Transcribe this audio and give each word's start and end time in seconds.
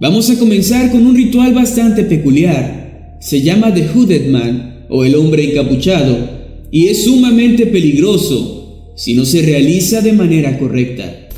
Vamos 0.00 0.30
a 0.30 0.38
comenzar 0.38 0.90
con 0.90 1.06
un 1.06 1.14
ritual 1.14 1.52
bastante 1.52 2.04
peculiar. 2.04 3.18
Se 3.20 3.42
llama 3.42 3.74
The 3.74 3.86
Hooded 3.88 4.30
Man 4.30 4.86
o 4.88 5.04
el 5.04 5.14
hombre 5.14 5.50
encapuchado 5.50 6.16
y 6.70 6.86
es 6.86 7.04
sumamente 7.04 7.66
peligroso 7.66 8.94
si 8.96 9.12
no 9.12 9.26
se 9.26 9.42
realiza 9.42 10.00
de 10.00 10.14
manera 10.14 10.58
correcta. 10.58 11.28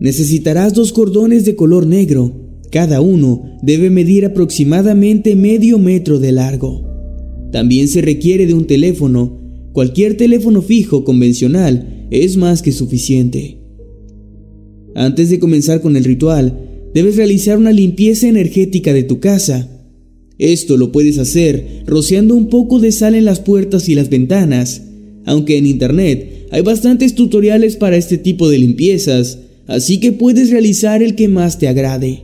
Necesitarás 0.00 0.74
dos 0.74 0.92
cordones 0.92 1.46
de 1.46 1.56
color 1.56 1.86
negro. 1.86 2.60
Cada 2.70 3.00
uno 3.00 3.56
debe 3.62 3.88
medir 3.88 4.26
aproximadamente 4.26 5.34
medio 5.34 5.78
metro 5.78 6.18
de 6.18 6.32
largo. 6.32 6.84
También 7.52 7.88
se 7.88 8.02
requiere 8.02 8.46
de 8.46 8.52
un 8.52 8.66
teléfono. 8.66 9.40
Cualquier 9.72 10.18
teléfono 10.18 10.60
fijo 10.60 11.04
convencional 11.04 12.06
es 12.10 12.36
más 12.36 12.60
que 12.60 12.72
suficiente. 12.72 13.65
Antes 14.96 15.28
de 15.28 15.38
comenzar 15.38 15.82
con 15.82 15.94
el 15.94 16.04
ritual, 16.04 16.58
debes 16.94 17.16
realizar 17.16 17.58
una 17.58 17.70
limpieza 17.70 18.28
energética 18.28 18.94
de 18.94 19.02
tu 19.02 19.20
casa. 19.20 19.68
Esto 20.38 20.78
lo 20.78 20.90
puedes 20.90 21.18
hacer 21.18 21.82
rociando 21.86 22.34
un 22.34 22.48
poco 22.48 22.80
de 22.80 22.92
sal 22.92 23.14
en 23.14 23.26
las 23.26 23.40
puertas 23.40 23.90
y 23.90 23.94
las 23.94 24.08
ventanas, 24.08 24.84
aunque 25.26 25.58
en 25.58 25.66
internet 25.66 26.46
hay 26.50 26.62
bastantes 26.62 27.14
tutoriales 27.14 27.76
para 27.76 27.98
este 27.98 28.16
tipo 28.16 28.48
de 28.48 28.56
limpiezas, 28.56 29.40
así 29.66 30.00
que 30.00 30.12
puedes 30.12 30.50
realizar 30.50 31.02
el 31.02 31.14
que 31.14 31.28
más 31.28 31.58
te 31.58 31.68
agrade. 31.68 32.22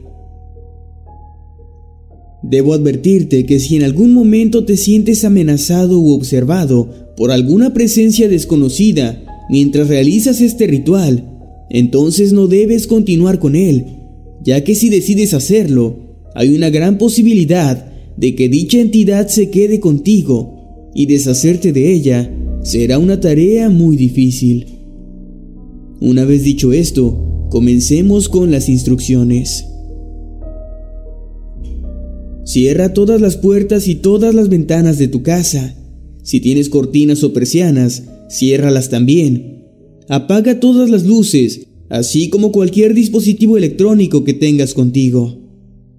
Debo 2.42 2.72
advertirte 2.72 3.44
que 3.44 3.60
si 3.60 3.76
en 3.76 3.82
algún 3.82 4.14
momento 4.14 4.64
te 4.64 4.78
sientes 4.78 5.26
amenazado 5.26 5.98
u 5.98 6.12
observado 6.12 7.12
por 7.18 7.32
alguna 7.32 7.74
presencia 7.74 8.30
desconocida 8.30 9.22
mientras 9.50 9.88
realizas 9.88 10.40
este 10.40 10.66
ritual, 10.66 11.31
entonces 11.74 12.34
no 12.34 12.48
debes 12.48 12.86
continuar 12.86 13.38
con 13.38 13.56
él, 13.56 13.86
ya 14.44 14.62
que 14.62 14.74
si 14.74 14.90
decides 14.90 15.32
hacerlo, 15.32 16.20
hay 16.34 16.50
una 16.50 16.68
gran 16.68 16.98
posibilidad 16.98 17.90
de 18.18 18.34
que 18.34 18.50
dicha 18.50 18.78
entidad 18.78 19.28
se 19.28 19.48
quede 19.48 19.80
contigo 19.80 20.90
y 20.94 21.06
deshacerte 21.06 21.72
de 21.72 21.90
ella 21.90 22.30
será 22.62 22.98
una 22.98 23.20
tarea 23.20 23.70
muy 23.70 23.96
difícil. 23.96 24.66
Una 25.98 26.26
vez 26.26 26.44
dicho 26.44 26.74
esto, 26.74 27.48
comencemos 27.48 28.28
con 28.28 28.50
las 28.50 28.68
instrucciones. 28.68 29.64
Cierra 32.44 32.92
todas 32.92 33.18
las 33.18 33.38
puertas 33.38 33.88
y 33.88 33.94
todas 33.94 34.34
las 34.34 34.50
ventanas 34.50 34.98
de 34.98 35.08
tu 35.08 35.22
casa. 35.22 35.74
Si 36.22 36.38
tienes 36.40 36.68
cortinas 36.68 37.24
o 37.24 37.32
persianas, 37.32 38.02
ciérralas 38.28 38.90
también. 38.90 39.61
Apaga 40.08 40.60
todas 40.60 40.90
las 40.90 41.04
luces, 41.04 41.66
así 41.88 42.28
como 42.28 42.52
cualquier 42.52 42.94
dispositivo 42.94 43.56
electrónico 43.56 44.24
que 44.24 44.34
tengas 44.34 44.74
contigo. 44.74 45.38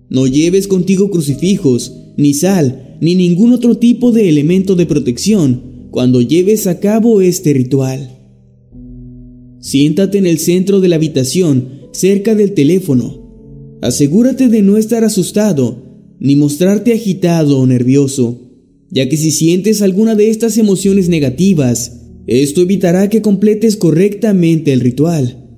No 0.10 0.28
lleves 0.28 0.68
contigo 0.68 1.10
crucifijos, 1.10 1.94
ni 2.18 2.34
sal, 2.34 2.98
ni 3.02 3.16
ningún 3.16 3.54
otro 3.54 3.78
tipo 3.78 4.12
de 4.12 4.30
elemento 4.30 4.76
de 4.76 4.86
protección 4.86 5.88
cuando 5.92 6.22
lleves 6.22 6.68
a 6.68 6.80
cabo 6.80 7.22
este 7.22 7.54
ritual. 7.54 8.10
Siéntate 9.60 10.18
en 10.18 10.26
el 10.26 10.40
centro 10.40 10.82
de 10.82 10.90
la 10.90 10.96
habitación, 10.96 11.70
cerca 11.92 12.36
del 12.36 12.54
teléfono. 12.54 13.78
Asegúrate 13.82 14.50
de 14.50 14.62
no 14.62 14.78
estar 14.78 15.04
asustado, 15.04 15.84
ni 16.20 16.36
mostrarte 16.36 16.94
agitado 16.94 17.60
o 17.60 17.68
nervioso, 17.68 18.40
ya 18.90 19.08
que 19.10 19.18
si 19.18 19.32
sientes 19.32 19.82
alguna 19.82 20.16
de 20.16 20.30
estas 20.30 20.58
emociones 20.58 21.10
negativas, 21.10 22.03
esto 22.28 22.62
evitará 22.62 23.10
que 23.10 23.22
completes 23.22 23.76
correctamente 23.76 24.72
el 24.72 24.80
ritual. 24.80 25.50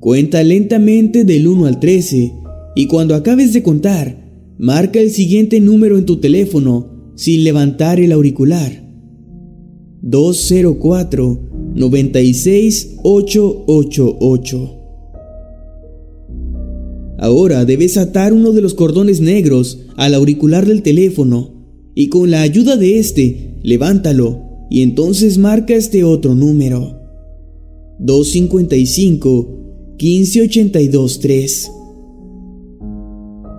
Cuenta 0.00 0.42
lentamente 0.42 1.24
del 1.24 1.48
1 1.48 1.66
al 1.66 1.80
13 1.80 2.32
y 2.74 2.86
cuando 2.86 3.14
acabes 3.14 3.52
de 3.54 3.62
contar, 3.62 4.22
marca 4.58 5.00
el 5.00 5.10
siguiente 5.10 5.60
número 5.60 5.96
en 5.96 6.04
tu 6.04 6.18
teléfono 6.18 7.12
sin 7.14 7.42
levantar 7.42 7.98
el 8.00 8.12
auricular. 8.12 8.84
204 10.02 11.40
96 11.74 12.96
888. 13.02 14.72
Ahora 17.18 17.64
debes 17.64 17.96
atar 17.96 18.34
uno 18.34 18.52
de 18.52 18.60
los 18.60 18.74
cordones 18.74 19.22
negros 19.22 19.86
al 19.96 20.14
auricular 20.14 20.66
del 20.66 20.82
teléfono 20.82 21.54
y 21.94 22.08
con 22.08 22.30
la 22.30 22.42
ayuda 22.42 22.76
de 22.76 22.98
este, 22.98 23.54
levántalo 23.62 24.45
y 24.70 24.82
entonces 24.82 25.38
marca 25.38 25.74
este 25.74 26.04
otro 26.04 26.34
número. 26.34 27.00
255 27.98 29.94
1582 29.98 31.20
3. 31.20 31.70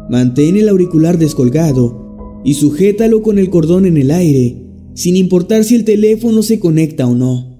Mantén 0.09 0.57
el 0.57 0.69
auricular 0.69 1.17
descolgado 1.17 2.41
y 2.43 2.53
sujétalo 2.53 3.21
con 3.21 3.39
el 3.39 3.49
cordón 3.49 3.85
en 3.85 3.97
el 3.97 4.11
aire, 4.11 4.55
sin 4.93 5.15
importar 5.15 5.63
si 5.63 5.75
el 5.75 5.83
teléfono 5.83 6.43
se 6.43 6.59
conecta 6.59 7.07
o 7.07 7.15
no. 7.15 7.57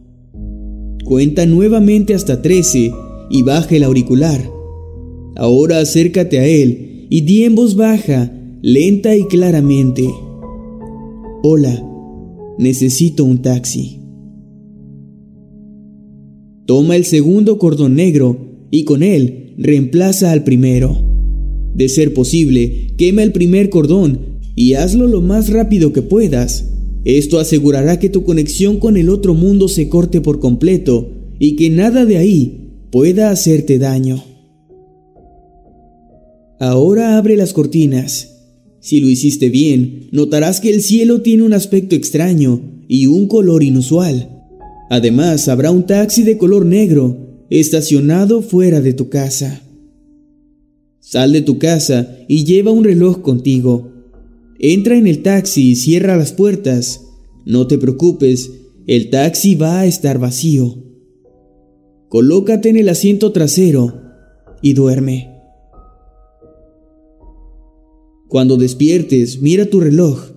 Cuenta 1.03 1.45
nuevamente 1.45 2.13
hasta 2.13 2.41
13 2.41 2.91
y 3.29 3.43
baja 3.43 3.75
el 3.75 3.83
auricular. 3.83 4.49
Ahora 5.35 5.79
acércate 5.79 6.39
a 6.39 6.45
él 6.45 7.07
y 7.09 7.21
di 7.21 7.43
en 7.43 7.55
voz 7.55 7.75
baja, 7.75 8.31
lenta 8.61 9.15
y 9.15 9.23
claramente. 9.25 10.09
Hola, 11.43 11.86
necesito 12.57 13.23
un 13.23 13.41
taxi. 13.41 13.99
Toma 16.65 16.95
el 16.95 17.05
segundo 17.05 17.57
cordón 17.57 17.95
negro 17.95 18.67
y 18.71 18.83
con 18.83 19.03
él 19.03 19.55
reemplaza 19.57 20.31
al 20.31 20.43
primero. 20.43 20.97
De 21.73 21.89
ser 21.89 22.13
posible, 22.13 22.93
quema 22.97 23.23
el 23.23 23.31
primer 23.31 23.69
cordón 23.69 24.39
y 24.55 24.73
hazlo 24.73 25.07
lo 25.07 25.21
más 25.21 25.49
rápido 25.49 25.93
que 25.93 26.01
puedas. 26.01 26.65
Esto 27.05 27.39
asegurará 27.39 27.99
que 27.99 28.09
tu 28.09 28.23
conexión 28.23 28.79
con 28.79 28.97
el 28.97 29.09
otro 29.09 29.33
mundo 29.33 29.67
se 29.67 29.87
corte 29.87 30.19
por 30.19 30.39
completo 30.39 31.11
y 31.39 31.55
que 31.55 31.69
nada 31.69 32.05
de 32.05 32.17
ahí 32.17 32.71
pueda 32.91 33.29
hacerte 33.29 33.79
daño. 33.79 34.23
Ahora 36.59 37.17
abre 37.17 37.37
las 37.37 37.53
cortinas. 37.53 38.36
Si 38.79 38.99
lo 38.99 39.09
hiciste 39.09 39.49
bien, 39.49 40.09
notarás 40.11 40.61
que 40.61 40.69
el 40.69 40.81
cielo 40.81 41.21
tiene 41.21 41.43
un 41.43 41.53
aspecto 41.53 41.95
extraño 41.95 42.61
y 42.87 43.07
un 43.07 43.27
color 43.27 43.63
inusual. 43.63 44.29
Además, 44.89 45.47
habrá 45.47 45.71
un 45.71 45.85
taxi 45.85 46.23
de 46.23 46.37
color 46.37 46.65
negro 46.65 47.45
estacionado 47.49 48.41
fuera 48.41 48.81
de 48.81 48.93
tu 48.93 49.09
casa. 49.09 49.61
Sal 50.99 51.31
de 51.33 51.41
tu 51.41 51.57
casa 51.57 52.17
y 52.27 52.43
lleva 52.45 52.71
un 52.71 52.83
reloj 52.83 53.21
contigo. 53.21 53.91
Entra 54.59 54.97
en 54.97 55.07
el 55.07 55.21
taxi 55.21 55.71
y 55.71 55.75
cierra 55.75 56.17
las 56.17 56.33
puertas. 56.33 57.01
No 57.45 57.67
te 57.67 57.77
preocupes, 57.77 58.51
el 58.87 59.09
taxi 59.09 59.55
va 59.55 59.81
a 59.81 59.85
estar 59.85 60.19
vacío. 60.19 60.83
Colócate 62.09 62.69
en 62.69 62.77
el 62.77 62.89
asiento 62.89 63.31
trasero 63.31 64.01
y 64.61 64.73
duerme. 64.73 65.36
Cuando 68.27 68.57
despiertes, 68.57 69.41
mira 69.41 69.65
tu 69.65 69.79
reloj. 69.79 70.31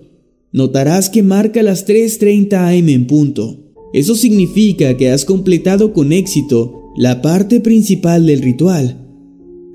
Notarás 0.53 1.09
que 1.09 1.23
marca 1.23 1.63
las 1.63 1.87
3.30 1.87 2.53
am 2.53 2.89
en 2.89 3.07
punto. 3.07 3.57
Eso 3.93 4.15
significa 4.15 4.95
que 4.97 5.09
has 5.09 5.25
completado 5.25 5.93
con 5.93 6.13
éxito 6.13 6.91
la 6.95 7.21
parte 7.21 7.59
principal 7.59 8.25
del 8.25 8.41
ritual. 8.41 9.07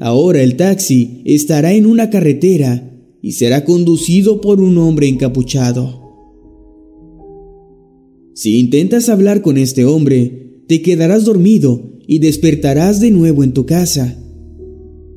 Ahora 0.00 0.42
el 0.42 0.56
taxi 0.56 1.22
estará 1.24 1.72
en 1.72 1.86
una 1.86 2.10
carretera 2.10 2.90
y 3.22 3.32
será 3.32 3.64
conducido 3.64 4.40
por 4.40 4.60
un 4.60 4.78
hombre 4.78 5.08
encapuchado. 5.08 6.02
Si 8.34 8.58
intentas 8.58 9.08
hablar 9.08 9.40
con 9.40 9.56
este 9.56 9.84
hombre, 9.86 10.60
te 10.66 10.82
quedarás 10.82 11.24
dormido 11.24 11.98
y 12.06 12.18
despertarás 12.18 13.00
de 13.00 13.10
nuevo 13.10 13.42
en 13.42 13.52
tu 13.52 13.64
casa. 13.64 14.22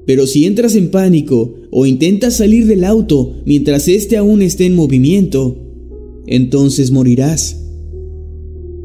Pero 0.10 0.26
si 0.26 0.48
entras 0.48 0.76
en 0.76 0.90
pánico 0.90 1.54
o 1.70 1.86
intentas 1.86 2.38
salir 2.38 2.66
del 2.66 2.84
auto 2.84 3.44
mientras 3.46 3.88
éste 3.88 4.18
aún 4.18 4.42
esté 4.42 4.66
en 4.66 4.74
movimiento, 4.74 5.56
entonces 6.26 6.90
morirás. 6.90 7.64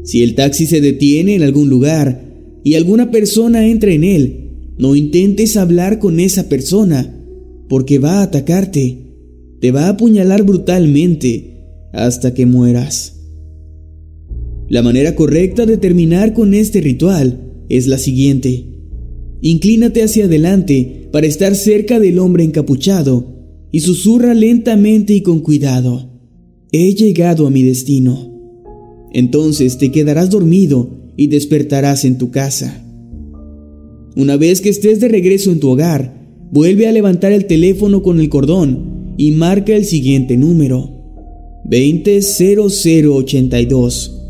Si 0.03 0.21
el 0.21 0.35
taxi 0.35 0.67
se 0.67 0.81
detiene 0.81 1.33
en 1.33 1.41
algún 1.41 1.67
lugar 1.67 2.31
y 2.63 2.75
alguna 2.75 3.09
persona 3.09 3.67
entra 3.67 3.91
en 3.91 4.03
él, 4.03 4.51
no 4.77 4.95
intentes 4.95 5.57
hablar 5.57 5.97
con 5.97 6.19
esa 6.19 6.47
persona, 6.47 7.19
porque 7.69 7.97
va 7.97 8.19
a 8.19 8.21
atacarte, 8.21 9.15
te 9.61 9.71
va 9.71 9.85
a 9.85 9.89
apuñalar 9.89 10.43
brutalmente 10.43 11.89
hasta 11.91 12.35
que 12.35 12.45
mueras. 12.45 13.19
La 14.69 14.83
manera 14.83 15.15
correcta 15.15 15.65
de 15.65 15.77
terminar 15.77 16.33
con 16.33 16.53
este 16.53 16.81
ritual 16.81 17.63
es 17.67 17.87
la 17.87 17.97
siguiente. 17.97 18.74
Inclínate 19.47 20.01
hacia 20.01 20.25
adelante 20.25 21.07
para 21.11 21.27
estar 21.27 21.53
cerca 21.53 21.99
del 21.99 22.17
hombre 22.17 22.43
encapuchado 22.43 23.27
y 23.71 23.81
susurra 23.81 24.33
lentamente 24.33 25.13
y 25.13 25.21
con 25.21 25.41
cuidado. 25.41 26.09
He 26.71 26.95
llegado 26.95 27.45
a 27.45 27.51
mi 27.51 27.61
destino. 27.61 28.33
Entonces 29.13 29.77
te 29.77 29.91
quedarás 29.91 30.31
dormido 30.31 30.89
y 31.15 31.27
despertarás 31.27 32.05
en 32.05 32.17
tu 32.17 32.31
casa. 32.31 32.83
Una 34.15 34.35
vez 34.35 34.61
que 34.61 34.69
estés 34.69 34.99
de 34.99 35.09
regreso 35.09 35.51
en 35.51 35.59
tu 35.59 35.69
hogar, 35.69 36.27
vuelve 36.51 36.87
a 36.87 36.91
levantar 36.91 37.31
el 37.31 37.45
teléfono 37.45 38.01
con 38.01 38.19
el 38.19 38.29
cordón 38.29 39.13
y 39.15 39.29
marca 39.29 39.75
el 39.75 39.85
siguiente 39.85 40.37
número. 40.37 40.89
200082. 41.65 44.21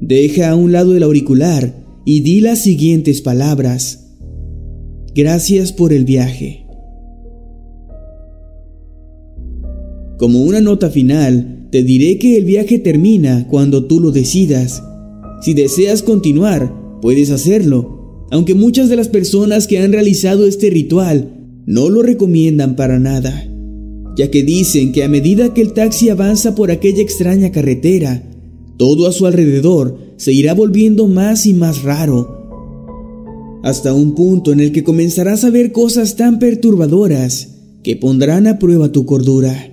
Deja 0.00 0.50
a 0.50 0.56
un 0.56 0.72
lado 0.72 0.96
el 0.96 1.04
auricular 1.04 1.80
y 2.04 2.20
di 2.20 2.40
las 2.40 2.60
siguientes 2.60 3.20
palabras. 3.20 4.10
Gracias 5.14 5.72
por 5.72 5.92
el 5.92 6.04
viaje. 6.04 6.66
Como 10.18 10.42
una 10.42 10.60
nota 10.60 10.88
final, 10.88 11.68
te 11.70 11.82
diré 11.82 12.18
que 12.18 12.36
el 12.36 12.44
viaje 12.44 12.78
termina 12.78 13.48
cuando 13.48 13.86
tú 13.86 14.00
lo 14.00 14.10
decidas. 14.10 14.82
Si 15.42 15.54
deseas 15.54 16.02
continuar, 16.02 17.00
puedes 17.00 17.30
hacerlo, 17.30 18.26
aunque 18.30 18.54
muchas 18.54 18.88
de 18.88 18.96
las 18.96 19.08
personas 19.08 19.66
que 19.66 19.78
han 19.78 19.92
realizado 19.92 20.46
este 20.46 20.70
ritual 20.70 21.42
no 21.66 21.90
lo 21.90 22.02
recomiendan 22.02 22.76
para 22.76 22.98
nada, 22.98 23.46
ya 24.16 24.30
que 24.30 24.42
dicen 24.42 24.92
que 24.92 25.04
a 25.04 25.08
medida 25.08 25.54
que 25.54 25.62
el 25.62 25.72
taxi 25.72 26.08
avanza 26.08 26.54
por 26.54 26.70
aquella 26.70 27.02
extraña 27.02 27.52
carretera, 27.52 28.22
todo 28.82 29.06
a 29.06 29.12
su 29.12 29.26
alrededor 29.26 29.96
se 30.16 30.32
irá 30.32 30.54
volviendo 30.54 31.06
más 31.06 31.46
y 31.46 31.54
más 31.54 31.84
raro, 31.84 33.60
hasta 33.62 33.94
un 33.94 34.16
punto 34.16 34.50
en 34.50 34.58
el 34.58 34.72
que 34.72 34.82
comenzarás 34.82 35.44
a 35.44 35.50
ver 35.50 35.70
cosas 35.70 36.16
tan 36.16 36.40
perturbadoras 36.40 37.60
que 37.84 37.94
pondrán 37.94 38.48
a 38.48 38.58
prueba 38.58 38.90
tu 38.90 39.06
cordura. 39.06 39.72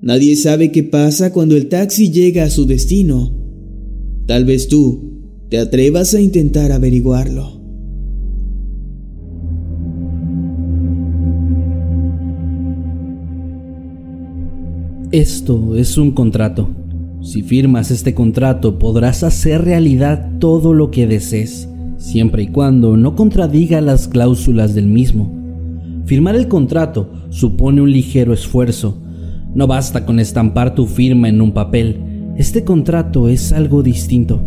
Nadie 0.00 0.34
sabe 0.36 0.72
qué 0.72 0.82
pasa 0.82 1.30
cuando 1.30 1.56
el 1.56 1.68
taxi 1.68 2.10
llega 2.10 2.44
a 2.44 2.48
su 2.48 2.64
destino. 2.64 3.36
Tal 4.26 4.46
vez 4.46 4.68
tú 4.68 5.20
te 5.50 5.58
atrevas 5.58 6.14
a 6.14 6.22
intentar 6.22 6.72
averiguarlo. 6.72 7.60
Esto 15.12 15.76
es 15.76 15.98
un 15.98 16.12
contrato. 16.12 16.79
Si 17.22 17.42
firmas 17.42 17.90
este 17.90 18.14
contrato 18.14 18.78
podrás 18.78 19.22
hacer 19.22 19.62
realidad 19.62 20.30
todo 20.38 20.72
lo 20.72 20.90
que 20.90 21.06
desees, 21.06 21.68
siempre 21.98 22.44
y 22.44 22.46
cuando 22.46 22.96
no 22.96 23.14
contradiga 23.14 23.82
las 23.82 24.08
cláusulas 24.08 24.74
del 24.74 24.86
mismo. 24.86 25.30
Firmar 26.06 26.34
el 26.34 26.48
contrato 26.48 27.12
supone 27.28 27.82
un 27.82 27.92
ligero 27.92 28.32
esfuerzo. 28.32 29.02
No 29.54 29.66
basta 29.66 30.06
con 30.06 30.18
estampar 30.18 30.74
tu 30.74 30.86
firma 30.86 31.28
en 31.28 31.42
un 31.42 31.52
papel. 31.52 32.00
Este 32.38 32.64
contrato 32.64 33.28
es 33.28 33.52
algo 33.52 33.82
distinto. 33.82 34.40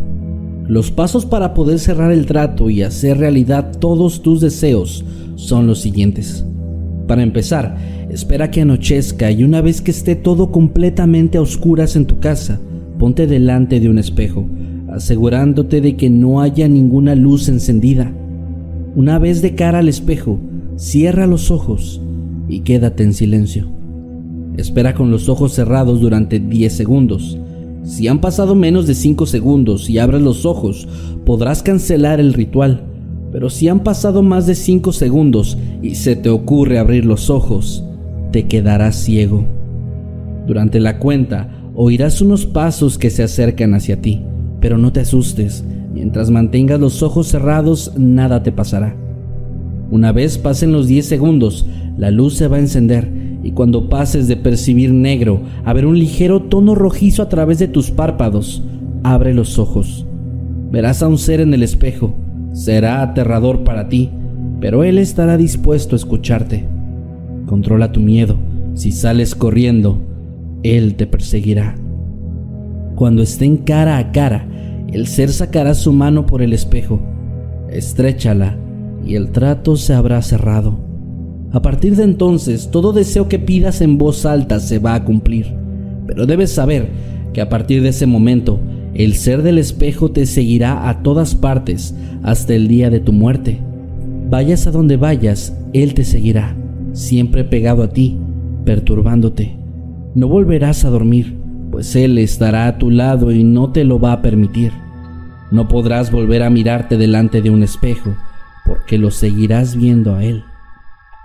Los 0.68 0.90
pasos 0.90 1.28
para 1.28 1.54
poder 1.54 1.78
cerrar 1.78 2.12
el 2.12 2.26
trato 2.26 2.72
y 2.72 2.82
hacer 2.82 3.20
realidad 3.20 3.72
todos 3.80 4.24
tus 4.24 4.42
deseos 4.42 5.06
son 5.36 5.68
los 5.68 5.80
siguientes. 5.80 6.44
Para 7.08 7.22
empezar, 7.22 7.78
espera 8.14 8.52
que 8.52 8.62
anochezca 8.62 9.32
y 9.32 9.44
una 9.44 9.62
vez 9.62 9.82
que 9.82 9.92
esté 9.92 10.16
todo 10.16 10.52
completamente 10.52 11.38
a 11.38 11.42
oscuras 11.42 11.96
en 11.96 12.06
tu 12.06 12.20
casa, 12.20 12.60
ponte 13.00 13.28
delante 13.28 13.80
de 13.80 13.90
un 13.90 13.98
espejo, 13.98 14.46
asegurándote 14.90 15.82
de 15.82 15.96
que 15.96 16.10
no 16.10 16.42
haya 16.42 16.68
ninguna 16.68 17.16
luz 17.16 17.50
encendida. 17.50 18.14
Una 18.96 19.20
vez 19.20 19.42
de 19.42 19.56
cara 19.56 19.80
al 19.80 19.90
espejo, 19.90 20.40
cierra 20.76 21.28
los 21.28 21.50
ojos 21.52 22.02
y 22.48 22.60
quédate 22.62 23.04
en 23.04 23.14
silencio. 23.14 23.68
Espera 24.58 24.94
con 24.94 25.10
los 25.10 25.30
ojos 25.30 25.54
cerrados 25.54 26.00
durante 26.00 26.40
10 26.40 26.72
segundos. 26.72 27.40
Si 27.84 28.08
han 28.08 28.22
pasado 28.22 28.54
menos 28.54 28.86
de 28.86 28.94
5 28.94 29.26
segundos 29.26 29.90
y 29.90 29.98
abres 29.98 30.22
los 30.22 30.46
ojos, 30.46 30.88
podrás 31.26 31.64
cancelar 31.64 32.20
el 32.20 32.34
ritual 32.34 32.84
pero 33.34 33.50
si 33.50 33.68
han 33.68 33.80
pasado 33.80 34.22
más 34.22 34.46
de 34.46 34.54
5 34.54 34.94
segundos 34.94 35.58
y 35.82 35.96
se 35.96 36.16
te 36.16 36.30
ocurre 36.30 36.78
abrir 36.78 37.04
los 37.04 37.32
ojos, 37.32 37.84
te 38.34 38.48
quedarás 38.48 38.96
ciego. 38.98 39.46
Durante 40.46 40.82
la 40.82 41.00
cuenta 41.00 41.48
oirás 41.74 42.20
unos 42.20 42.46
pasos 42.46 42.98
que 42.98 43.10
se 43.10 43.24
acercan 43.24 43.74
hacia 43.74 44.02
ti, 44.02 44.22
pero 44.60 44.78
no 44.78 44.92
te 44.92 45.00
asustes, 45.00 45.64
mientras 45.94 46.30
mantengas 46.30 46.82
los 46.82 47.02
ojos 47.02 47.28
cerrados 47.28 47.94
nada 47.96 48.44
te 48.44 48.52
pasará. 48.52 48.98
Una 49.90 50.12
vez 50.12 50.38
pasen 50.38 50.74
los 50.74 50.88
10 50.88 51.06
segundos, 51.06 51.66
la 51.98 52.12
luz 52.12 52.34
se 52.34 52.50
va 52.50 52.58
a 52.58 52.62
encender 52.62 53.10
y 53.44 53.52
cuando 53.52 53.88
pases 53.88 54.28
de 54.28 54.36
percibir 54.36 54.92
negro 54.92 55.44
a 55.64 55.72
ver 55.72 55.86
un 55.86 55.98
ligero 55.98 56.42
tono 56.42 56.76
rojizo 56.76 57.24
a 57.24 57.30
través 57.30 57.60
de 57.60 57.70
tus 57.70 57.92
párpados, 57.92 58.64
abre 59.04 59.34
los 59.34 59.60
ojos. 59.60 60.06
Verás 60.72 61.02
a 61.02 61.08
un 61.08 61.18
ser 61.18 61.40
en 61.40 61.54
el 61.54 61.64
espejo 61.64 62.16
Será 62.54 63.02
aterrador 63.02 63.64
para 63.64 63.90
ti, 63.90 64.12
pero 64.60 64.84
Él 64.84 65.00
estará 65.00 65.38
dispuesto 65.38 65.96
a 65.96 65.98
escucharte. 65.98 66.73
Controla 67.46 67.92
tu 67.92 68.00
miedo. 68.00 68.38
Si 68.74 68.92
sales 68.92 69.36
corriendo, 69.36 70.00
Él 70.64 70.96
te 70.96 71.08
perseguirá. 71.08 71.76
Cuando 72.96 73.22
estén 73.24 73.58
cara 73.58 73.98
a 73.98 74.12
cara, 74.12 74.48
el 74.92 75.08
ser 75.08 75.32
sacará 75.32 75.74
su 75.74 75.92
mano 75.94 76.26
por 76.26 76.42
el 76.42 76.54
espejo. 76.54 77.00
Estréchala 77.70 78.58
y 79.06 79.16
el 79.16 79.32
trato 79.32 79.76
se 79.76 79.94
habrá 79.94 80.22
cerrado. 80.22 80.78
A 81.52 81.62
partir 81.62 81.96
de 81.96 82.04
entonces, 82.04 82.70
todo 82.72 82.94
deseo 82.94 83.28
que 83.28 83.40
pidas 83.40 83.82
en 83.82 83.98
voz 83.98 84.26
alta 84.26 84.60
se 84.60 84.80
va 84.80 84.96
a 84.96 85.04
cumplir. 85.04 85.54
Pero 86.08 86.26
debes 86.26 86.52
saber 86.52 86.90
que 87.34 87.42
a 87.42 87.50
partir 87.50 87.82
de 87.82 87.90
ese 87.90 88.06
momento, 88.06 88.60
el 88.94 89.16
ser 89.16 89.42
del 89.42 89.58
espejo 89.58 90.12
te 90.12 90.26
seguirá 90.26 90.90
a 90.90 91.02
todas 91.02 91.36
partes 91.36 91.96
hasta 92.22 92.54
el 92.54 92.68
día 92.68 92.90
de 92.90 93.00
tu 93.00 93.12
muerte. 93.12 93.60
Vayas 94.30 94.68
a 94.68 94.72
donde 94.72 94.98
vayas, 94.98 95.56
Él 95.74 95.94
te 95.94 96.04
seguirá, 96.04 96.56
siempre 96.94 97.44
pegado 97.44 97.84
a 97.84 97.90
ti, 97.90 98.18
perturbándote. 98.66 99.58
No 100.16 100.28
volverás 100.28 100.86
a 100.86 100.90
dormir, 100.90 101.38
pues 101.72 101.96
Él 101.96 102.18
estará 102.18 102.68
a 102.68 102.78
tu 102.78 102.90
lado 102.90 103.32
y 103.32 103.44
no 103.44 103.72
te 103.72 103.84
lo 103.84 104.00
va 104.00 104.14
a 104.14 104.22
permitir. 104.22 104.72
No 105.52 105.68
podrás 105.68 106.12
volver 106.12 106.44
a 106.44 106.50
mirarte 106.50 106.98
delante 106.98 107.42
de 107.42 107.50
un 107.50 107.64
espejo, 107.64 108.16
porque 108.66 108.98
lo 108.98 109.12
seguirás 109.12 109.76
viendo 109.76 110.16
a 110.16 110.24
Él. 110.24 110.44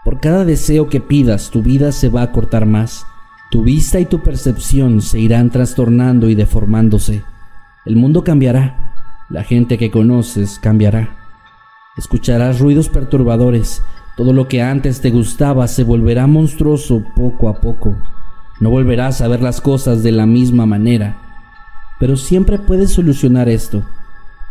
Por 0.05 0.21
cada 0.21 0.45
deseo 0.45 0.89
que 0.89 1.01
pidas, 1.01 1.51
tu 1.51 1.63
vida 1.63 1.93
se 1.93 2.09
va 2.09 2.23
a 2.23 2.33
cortar 2.33 2.67
más. 2.67 3.07
Tu 3.51 3.63
vista 3.63 4.01
y 4.01 4.07
tu 4.07 4.23
percepción 4.23 5.03
se 5.03 5.21
irán 5.21 5.51
trastornando 5.51 6.29
y 6.29 6.35
deformándose. 6.35 7.23
El 7.85 7.97
mundo 7.97 8.25
cambiará, 8.25 8.95
la 9.31 9.45
gente 9.45 9.79
que 9.79 9.91
conoces 9.91 10.59
cambiará. 10.59 11.17
Escucharás 11.97 12.59
ruidos 12.61 12.89
perturbadores, 12.89 13.83
Todo 14.19 14.33
lo 14.33 14.49
que 14.49 14.61
antes 14.61 15.01
te 15.01 15.13
gustaba 15.13 15.69
se 15.69 15.85
volverá 15.85 16.27
monstruoso 16.27 17.05
poco 17.15 17.49
a 17.49 17.61
poco. 17.61 17.97
No 18.59 18.69
volverás 18.69 19.21
a 19.21 19.29
ver 19.29 19.41
las 19.41 19.61
cosas 19.61 20.03
de 20.03 20.11
la 20.11 20.27
misma 20.27 20.67
manera. 20.67 21.17
Pero 22.01 22.17
siempre 22.17 22.59
puedes 22.59 22.91
solucionar 22.91 23.49
esto. 23.49 23.85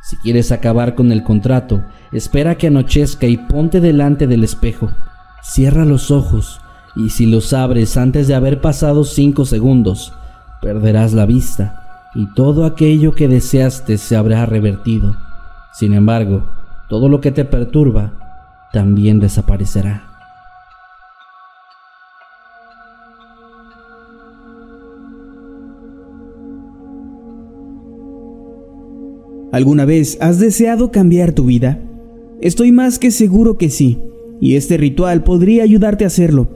Si 0.01 0.15
quieres 0.15 0.53
acabar 0.53 0.95
con 0.95 1.11
el 1.11 1.21
contrato, 1.21 1.83
espera 2.13 2.55
que 2.55 2.67
anochezca 2.67 3.27
y 3.27 3.35
ponte 3.35 3.81
delante 3.81 4.25
del 4.25 4.45
espejo. 4.45 4.89
Cierra 5.43 5.83
los 5.83 6.11
ojos 6.11 6.61
y 6.95 7.09
si 7.09 7.25
los 7.25 7.51
abres 7.51 7.97
antes 7.97 8.29
de 8.29 8.35
haber 8.35 8.61
pasado 8.61 9.03
cinco 9.03 9.43
segundos, 9.43 10.13
perderás 10.61 11.11
la 11.11 11.25
vista 11.25 12.07
y 12.15 12.33
todo 12.35 12.63
aquello 12.63 13.13
que 13.13 13.27
deseaste 13.27 13.97
se 13.97 14.15
habrá 14.15 14.45
revertido. 14.45 15.17
Sin 15.73 15.93
embargo, 15.93 16.45
todo 16.87 17.09
lo 17.09 17.19
que 17.19 17.33
te 17.33 17.43
perturba 17.43 18.26
también 18.71 19.19
desaparecerá. 19.19 20.03
¿Alguna 29.51 29.85
vez 29.85 30.17
has 30.21 30.39
deseado 30.39 30.91
cambiar 30.91 31.31
tu 31.31 31.45
vida? 31.45 31.81
Estoy 32.41 32.71
más 32.71 32.99
que 32.99 33.11
seguro 33.11 33.57
que 33.57 33.69
sí, 33.69 33.97
y 34.39 34.55
este 34.55 34.77
ritual 34.77 35.23
podría 35.23 35.63
ayudarte 35.63 36.03
a 36.03 36.07
hacerlo, 36.07 36.47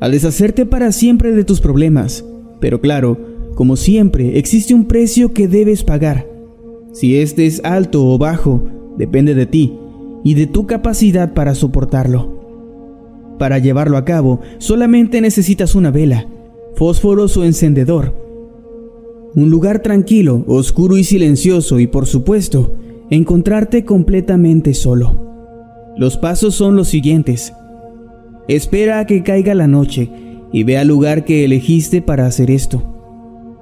a 0.00 0.08
deshacerte 0.08 0.66
para 0.66 0.92
siempre 0.92 1.32
de 1.32 1.44
tus 1.44 1.60
problemas. 1.60 2.24
Pero 2.60 2.80
claro, 2.80 3.18
como 3.54 3.76
siempre, 3.76 4.38
existe 4.38 4.74
un 4.74 4.84
precio 4.84 5.32
que 5.32 5.48
debes 5.48 5.82
pagar. 5.82 6.26
Si 6.92 7.18
este 7.18 7.46
es 7.46 7.60
alto 7.64 8.06
o 8.06 8.18
bajo, 8.18 8.68
depende 8.96 9.34
de 9.34 9.46
ti 9.46 9.72
y 10.24 10.34
de 10.34 10.46
tu 10.46 10.66
capacidad 10.66 11.34
para 11.34 11.54
soportarlo. 11.54 12.38
Para 13.38 13.58
llevarlo 13.58 13.96
a 13.96 14.04
cabo, 14.04 14.40
solamente 14.58 15.20
necesitas 15.20 15.74
una 15.74 15.90
vela, 15.90 16.26
fósforos 16.74 17.36
o 17.36 17.44
encendedor, 17.44 18.14
un 19.34 19.50
lugar 19.50 19.80
tranquilo, 19.80 20.44
oscuro 20.46 20.96
y 20.96 21.04
silencioso 21.04 21.78
y 21.78 21.86
por 21.86 22.06
supuesto, 22.06 22.74
encontrarte 23.10 23.84
completamente 23.84 24.74
solo. 24.74 25.28
Los 25.96 26.16
pasos 26.16 26.54
son 26.54 26.76
los 26.76 26.88
siguientes. 26.88 27.52
Espera 28.48 29.00
a 29.00 29.06
que 29.06 29.22
caiga 29.22 29.54
la 29.54 29.66
noche 29.66 30.10
y 30.52 30.64
ve 30.64 30.78
al 30.78 30.88
lugar 30.88 31.24
que 31.24 31.44
elegiste 31.44 32.00
para 32.00 32.26
hacer 32.26 32.50
esto. 32.50 32.82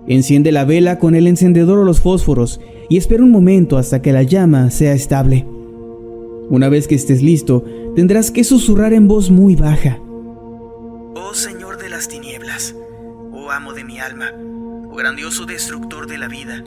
Enciende 0.06 0.52
la 0.52 0.64
vela 0.64 0.98
con 0.98 1.14
el 1.14 1.26
encendedor 1.26 1.80
o 1.80 1.84
los 1.84 2.00
fósforos 2.00 2.60
y 2.88 2.96
espera 2.96 3.24
un 3.24 3.32
momento 3.32 3.76
hasta 3.76 4.00
que 4.00 4.12
la 4.12 4.22
llama 4.22 4.70
sea 4.70 4.92
estable. 4.92 5.46
Una 6.48 6.68
vez 6.68 6.86
que 6.86 6.94
estés 6.94 7.22
listo, 7.22 7.64
tendrás 7.96 8.30
que 8.30 8.44
susurrar 8.44 8.92
en 8.92 9.08
voz 9.08 9.30
muy 9.30 9.56
baja. 9.56 9.98
Oh 10.00 11.34
Señor 11.34 11.78
de 11.78 11.88
las 11.88 12.08
tinieblas, 12.08 12.74
oh 13.32 13.50
amo 13.50 13.72
de 13.72 13.82
mi 13.82 13.98
alma, 13.98 14.32
oh 14.88 14.94
grandioso 14.94 15.44
destructor 15.44 16.06
de 16.06 16.18
la 16.18 16.28
vida, 16.28 16.62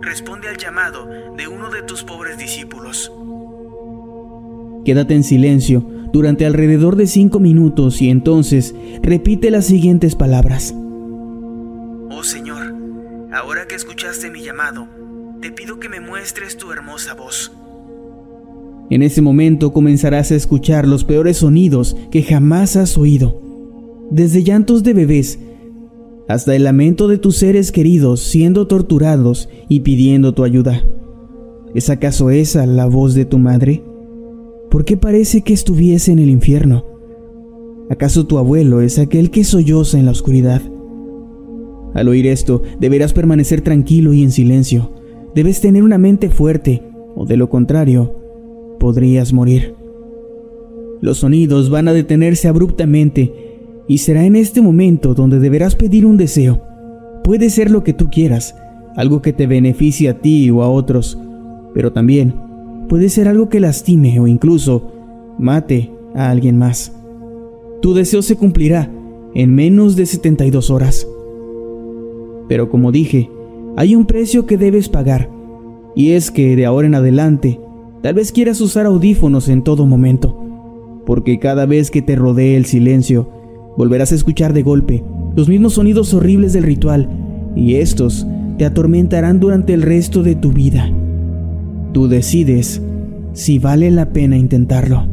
responde 0.00 0.48
al 0.48 0.56
llamado 0.56 1.06
de 1.36 1.46
uno 1.46 1.70
de 1.70 1.82
tus 1.82 2.02
pobres 2.02 2.38
discípulos. 2.38 3.12
Quédate 4.84 5.14
en 5.14 5.22
silencio 5.22 5.86
durante 6.12 6.44
alrededor 6.44 6.96
de 6.96 7.06
cinco 7.06 7.38
minutos 7.38 8.02
y 8.02 8.10
entonces 8.10 8.74
repite 9.00 9.50
las 9.50 9.66
siguientes 9.66 10.16
palabras. 10.16 10.74
Oh 12.10 12.22
Señor, 12.24 12.74
ahora 13.32 13.66
que 13.68 13.76
escuchaste 13.76 14.30
mi 14.30 14.42
llamado, 14.42 14.88
te 15.40 15.52
pido 15.52 15.78
que 15.78 15.88
me 15.88 16.00
muestres 16.00 16.56
tu 16.56 16.72
hermosa 16.72 17.14
voz. 17.14 17.52
En 18.90 19.02
ese 19.02 19.22
momento 19.22 19.72
comenzarás 19.72 20.30
a 20.30 20.36
escuchar 20.36 20.86
los 20.86 21.04
peores 21.04 21.38
sonidos 21.38 21.96
que 22.10 22.22
jamás 22.22 22.76
has 22.76 22.98
oído, 22.98 23.40
desde 24.10 24.44
llantos 24.44 24.82
de 24.82 24.92
bebés 24.92 25.38
hasta 26.28 26.56
el 26.56 26.64
lamento 26.64 27.08
de 27.08 27.18
tus 27.18 27.36
seres 27.36 27.70
queridos 27.70 28.20
siendo 28.20 28.66
torturados 28.66 29.48
y 29.68 29.80
pidiendo 29.80 30.32
tu 30.32 30.44
ayuda. 30.44 30.82
¿Es 31.74 31.90
acaso 31.90 32.30
esa 32.30 32.66
la 32.66 32.86
voz 32.86 33.14
de 33.14 33.24
tu 33.24 33.38
madre? 33.38 33.82
¿Por 34.70 34.84
qué 34.84 34.96
parece 34.96 35.42
que 35.42 35.52
estuviese 35.52 36.12
en 36.12 36.18
el 36.18 36.30
infierno? 36.30 36.84
¿Acaso 37.90 38.26
tu 38.26 38.38
abuelo 38.38 38.80
es 38.80 38.98
aquel 38.98 39.30
que 39.30 39.44
solloza 39.44 39.98
en 39.98 40.06
la 40.06 40.12
oscuridad? 40.12 40.62
Al 41.94 42.08
oír 42.08 42.26
esto, 42.26 42.62
deberás 42.80 43.12
permanecer 43.12 43.60
tranquilo 43.60 44.12
y 44.12 44.22
en 44.22 44.30
silencio. 44.30 44.92
Debes 45.34 45.60
tener 45.60 45.82
una 45.82 45.98
mente 45.98 46.30
fuerte, 46.30 46.82
o 47.14 47.26
de 47.26 47.36
lo 47.36 47.48
contrario, 47.48 48.23
podrías 48.84 49.32
morir. 49.32 49.74
Los 51.00 51.20
sonidos 51.20 51.70
van 51.70 51.88
a 51.88 51.94
detenerse 51.94 52.48
abruptamente 52.48 53.32
y 53.88 53.96
será 53.96 54.26
en 54.26 54.36
este 54.36 54.60
momento 54.60 55.14
donde 55.14 55.38
deberás 55.38 55.74
pedir 55.74 56.04
un 56.04 56.18
deseo. 56.18 56.60
Puede 57.24 57.48
ser 57.48 57.70
lo 57.70 57.82
que 57.82 57.94
tú 57.94 58.10
quieras, 58.10 58.54
algo 58.94 59.22
que 59.22 59.32
te 59.32 59.46
beneficie 59.46 60.10
a 60.10 60.20
ti 60.20 60.50
o 60.50 60.62
a 60.62 60.68
otros, 60.68 61.18
pero 61.72 61.94
también 61.94 62.34
puede 62.86 63.08
ser 63.08 63.26
algo 63.26 63.48
que 63.48 63.58
lastime 63.58 64.20
o 64.20 64.26
incluso 64.26 64.92
mate 65.38 65.90
a 66.14 66.28
alguien 66.28 66.58
más. 66.58 66.94
Tu 67.80 67.94
deseo 67.94 68.20
se 68.20 68.36
cumplirá 68.36 68.92
en 69.34 69.54
menos 69.54 69.96
de 69.96 70.04
72 70.04 70.68
horas. 70.68 71.08
Pero 72.50 72.68
como 72.68 72.92
dije, 72.92 73.30
hay 73.78 73.96
un 73.96 74.04
precio 74.04 74.44
que 74.44 74.58
debes 74.58 74.90
pagar, 74.90 75.30
y 75.96 76.10
es 76.10 76.30
que 76.30 76.54
de 76.54 76.66
ahora 76.66 76.86
en 76.86 76.96
adelante 76.96 77.63
Tal 78.04 78.12
vez 78.12 78.32
quieras 78.32 78.60
usar 78.60 78.84
audífonos 78.84 79.48
en 79.48 79.64
todo 79.64 79.86
momento, 79.86 80.38
porque 81.06 81.38
cada 81.38 81.64
vez 81.64 81.90
que 81.90 82.02
te 82.02 82.16
rodee 82.16 82.54
el 82.54 82.66
silencio, 82.66 83.30
volverás 83.78 84.12
a 84.12 84.14
escuchar 84.14 84.52
de 84.52 84.62
golpe 84.62 85.02
los 85.34 85.48
mismos 85.48 85.72
sonidos 85.72 86.12
horribles 86.12 86.52
del 86.52 86.64
ritual, 86.64 87.08
y 87.56 87.76
estos 87.76 88.26
te 88.58 88.66
atormentarán 88.66 89.40
durante 89.40 89.72
el 89.72 89.80
resto 89.80 90.22
de 90.22 90.34
tu 90.34 90.52
vida. 90.52 90.92
Tú 91.94 92.06
decides 92.06 92.82
si 93.32 93.58
vale 93.58 93.90
la 93.90 94.12
pena 94.12 94.36
intentarlo. 94.36 95.08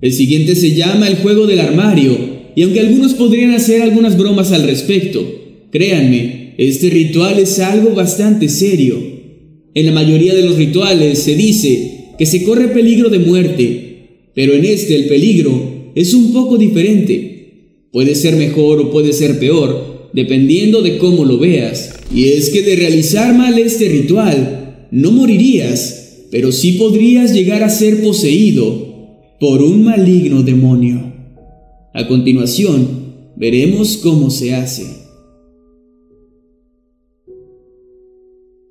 El 0.00 0.14
siguiente 0.14 0.54
se 0.54 0.74
llama 0.74 1.08
el 1.08 1.18
juego 1.18 1.46
del 1.46 1.60
armario 1.60 2.35
y 2.56 2.62
aunque 2.62 2.80
algunos 2.80 3.12
podrían 3.12 3.52
hacer 3.52 3.82
algunas 3.82 4.16
bromas 4.16 4.50
al 4.50 4.62
respecto, 4.62 5.22
créanme, 5.70 6.54
este 6.56 6.88
ritual 6.88 7.38
es 7.38 7.58
algo 7.58 7.90
bastante 7.90 8.48
serio. 8.48 8.96
En 9.74 9.84
la 9.84 9.92
mayoría 9.92 10.34
de 10.34 10.42
los 10.42 10.56
rituales 10.56 11.18
se 11.18 11.34
dice 11.34 12.14
que 12.18 12.24
se 12.24 12.44
corre 12.44 12.68
peligro 12.68 13.10
de 13.10 13.18
muerte, 13.18 14.30
pero 14.34 14.54
en 14.54 14.64
este 14.64 14.96
el 14.96 15.04
peligro 15.04 15.92
es 15.94 16.14
un 16.14 16.32
poco 16.32 16.56
diferente. 16.56 17.88
Puede 17.92 18.14
ser 18.14 18.36
mejor 18.36 18.80
o 18.80 18.90
puede 18.90 19.12
ser 19.12 19.38
peor, 19.38 20.08
dependiendo 20.14 20.80
de 20.80 20.96
cómo 20.96 21.26
lo 21.26 21.38
veas. 21.38 21.92
Y 22.14 22.28
es 22.28 22.48
que 22.48 22.62
de 22.62 22.74
realizar 22.76 23.34
mal 23.34 23.58
este 23.58 23.86
ritual, 23.86 24.88
no 24.90 25.12
morirías, 25.12 26.24
pero 26.30 26.52
sí 26.52 26.72
podrías 26.72 27.34
llegar 27.34 27.62
a 27.62 27.68
ser 27.68 28.02
poseído 28.02 29.36
por 29.38 29.60
un 29.60 29.84
maligno 29.84 30.42
demonio. 30.42 31.05
A 31.98 32.06
continuación, 32.06 33.32
veremos 33.38 33.96
cómo 33.96 34.28
se 34.28 34.54
hace. 34.54 34.84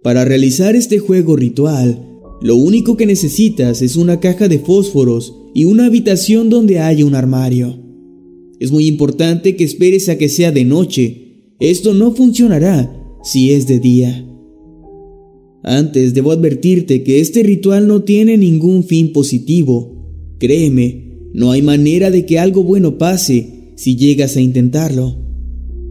Para 0.04 0.26
realizar 0.26 0.76
este 0.76 1.00
juego 1.00 1.36
ritual, 1.36 2.08
lo 2.44 2.56
único 2.56 2.98
que 2.98 3.08
necesitas 3.08 3.82
es 3.82 3.96
una 3.96 4.20
caja 4.20 4.48
de 4.48 4.60
fósforos 4.60 5.34
y 5.56 5.66
una 5.66 5.88
habitación 5.88 6.52
donde 6.52 6.78
haya 6.78 7.04
un 7.04 7.16
armario. 7.16 7.80
Es 8.60 8.72
muy 8.72 8.86
importante 8.86 9.56
que 9.56 9.64
esperes 9.64 10.08
a 10.08 10.20
que 10.20 10.30
sea 10.30 10.52
de 10.52 10.64
noche. 10.64 11.56
Esto 11.60 11.96
no 11.96 12.12
funcionará 12.12 12.96
si 13.24 13.54
es 13.54 13.66
de 13.66 13.80
día. 13.80 14.24
Antes 15.64 16.14
debo 16.14 16.32
advertirte 16.32 17.02
que 17.02 17.22
este 17.22 17.42
ritual 17.42 17.88
no 17.88 18.04
tiene 18.04 18.38
ningún 18.38 18.84
fin 18.84 19.12
positivo. 19.12 20.36
Créeme, 20.38 21.05
no 21.36 21.52
hay 21.52 21.62
manera 21.62 22.12
de 22.12 22.26
que 22.26 22.40
algo 22.40 22.64
bueno 22.64 22.98
pase 22.98 23.74
si 23.76 23.98
llegas 23.98 24.38
a 24.38 24.42
intentarlo. 24.42 25.18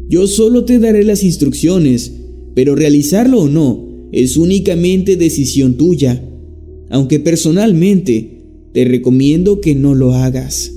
Yo 0.09 0.27
solo 0.27 0.65
te 0.65 0.79
daré 0.79 1.05
las 1.05 1.23
instrucciones, 1.23 2.15
pero 2.55 2.75
realizarlo 2.75 3.43
o 3.43 3.49
no 3.49 4.09
es 4.11 4.39
únicamente 4.39 5.17
decisión 5.17 5.77
tuya, 5.77 6.27
aunque 6.89 7.21
personalmente 7.21 8.71
te 8.73 8.87
recomiendo 8.87 9.61
que 9.61 9.75
no 9.75 9.95
lo 9.95 10.15
hagas. 10.15 10.73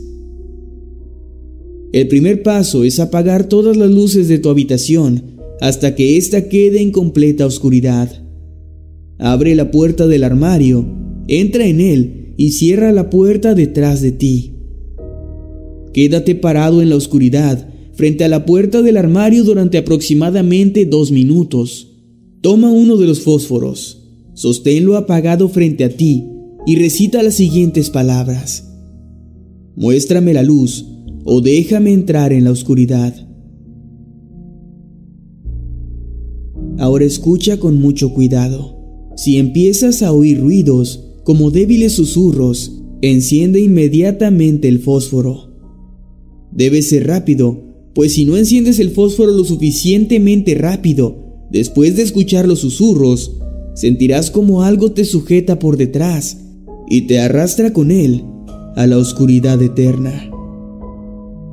El 1.93 2.09
primer 2.09 2.43
paso 2.43 2.83
es 2.83 2.99
apagar 2.99 3.47
todas 3.47 3.77
las 3.77 3.89
luces 3.89 4.27
de 4.27 4.37
tu 4.37 4.49
habitación 4.49 5.37
hasta 5.61 5.95
que 5.95 6.17
ésta 6.17 6.49
quede 6.49 6.81
en 6.81 6.91
completa 6.91 7.45
oscuridad. 7.45 8.11
Abre 9.17 9.55
la 9.55 9.71
puerta 9.71 10.07
del 10.07 10.25
armario, 10.25 10.85
entra 11.29 11.65
en 11.65 11.79
él 11.79 12.33
y 12.35 12.51
cierra 12.51 12.91
la 12.91 13.09
puerta 13.09 13.55
detrás 13.55 14.01
de 14.01 14.11
ti. 14.11 14.56
Quédate 15.97 16.35
parado 16.35 16.83
en 16.83 16.89
la 16.89 16.95
oscuridad, 16.95 17.69
frente 17.95 18.23
a 18.23 18.27
la 18.27 18.45
puerta 18.45 18.83
del 18.83 18.97
armario 18.97 19.43
durante 19.43 19.79
aproximadamente 19.79 20.85
dos 20.85 21.11
minutos. 21.11 21.87
Toma 22.41 22.69
uno 22.69 22.97
de 22.97 23.07
los 23.07 23.21
fósforos, 23.21 24.03
sosténlo 24.35 24.95
apagado 24.95 25.49
frente 25.49 25.83
a 25.83 25.89
ti 25.89 26.23
y 26.67 26.75
recita 26.75 27.23
las 27.23 27.33
siguientes 27.33 27.89
palabras. 27.89 28.71
Muéstrame 29.75 30.35
la 30.35 30.43
luz 30.43 30.85
o 31.23 31.41
déjame 31.41 31.93
entrar 31.93 32.31
en 32.31 32.43
la 32.43 32.51
oscuridad. 32.51 33.15
Ahora 36.77 37.05
escucha 37.05 37.57
con 37.57 37.81
mucho 37.81 38.13
cuidado. 38.13 39.09
Si 39.15 39.37
empiezas 39.37 40.03
a 40.03 40.11
oír 40.11 40.41
ruidos, 40.41 41.15
como 41.23 41.49
débiles 41.49 41.93
susurros, 41.93 42.83
enciende 43.01 43.61
inmediatamente 43.61 44.67
el 44.67 44.77
fósforo. 44.77 45.46
Debe 46.57 46.81
ser 46.81 47.05
rápido, 47.05 47.55
pues 47.93 48.13
si 48.13 48.25
no 48.25 48.35
enciendes 48.35 48.79
el 48.79 48.89
fósforo 48.89 49.31
lo 49.31 49.45
suficientemente 49.45 50.55
rápido, 50.55 51.45
después 51.51 51.95
de 51.95 52.01
escuchar 52.01 52.47
los 52.47 52.59
susurros, 52.59 53.37
sentirás 53.75 54.31
como 54.31 54.63
algo 54.63 54.91
te 54.91 55.05
sujeta 55.05 55.59
por 55.59 55.77
detrás 55.77 56.39
y 56.89 57.01
te 57.01 57.19
arrastra 57.19 57.73
con 57.73 57.91
él 57.91 58.23
a 58.75 58.87
la 58.87 58.97
oscuridad 58.97 59.61
eterna. 59.61 60.31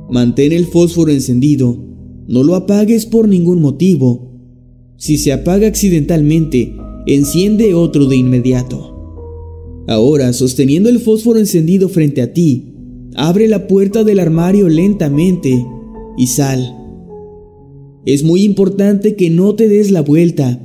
Mantén 0.09 0.53
el 0.53 0.65
fósforo 0.65 1.11
encendido, 1.11 1.77
no 2.27 2.41
lo 2.41 2.55
apagues 2.55 3.05
por 3.05 3.27
ningún 3.27 3.61
motivo. 3.61 4.31
Si 4.97 5.19
se 5.19 5.33
apaga 5.33 5.67
accidentalmente, 5.67 6.75
enciende 7.05 7.75
otro 7.75 8.07
de 8.07 8.15
inmediato. 8.15 8.95
Ahora, 9.87 10.33
sosteniendo 10.33 10.89
el 10.89 10.99
fósforo 10.99 11.37
encendido 11.37 11.89
frente 11.89 12.23
a 12.23 12.33
ti, 12.33 12.74
abre 13.15 13.47
la 13.47 13.67
puerta 13.67 14.03
del 14.03 14.19
armario 14.19 14.69
lentamente 14.69 15.65
y 16.17 16.27
sal. 16.27 16.75
Es 18.05 18.23
muy 18.23 18.43
importante 18.43 19.15
que 19.15 19.29
no 19.29 19.55
te 19.55 19.67
des 19.67 19.91
la 19.91 20.01
vuelta. 20.01 20.61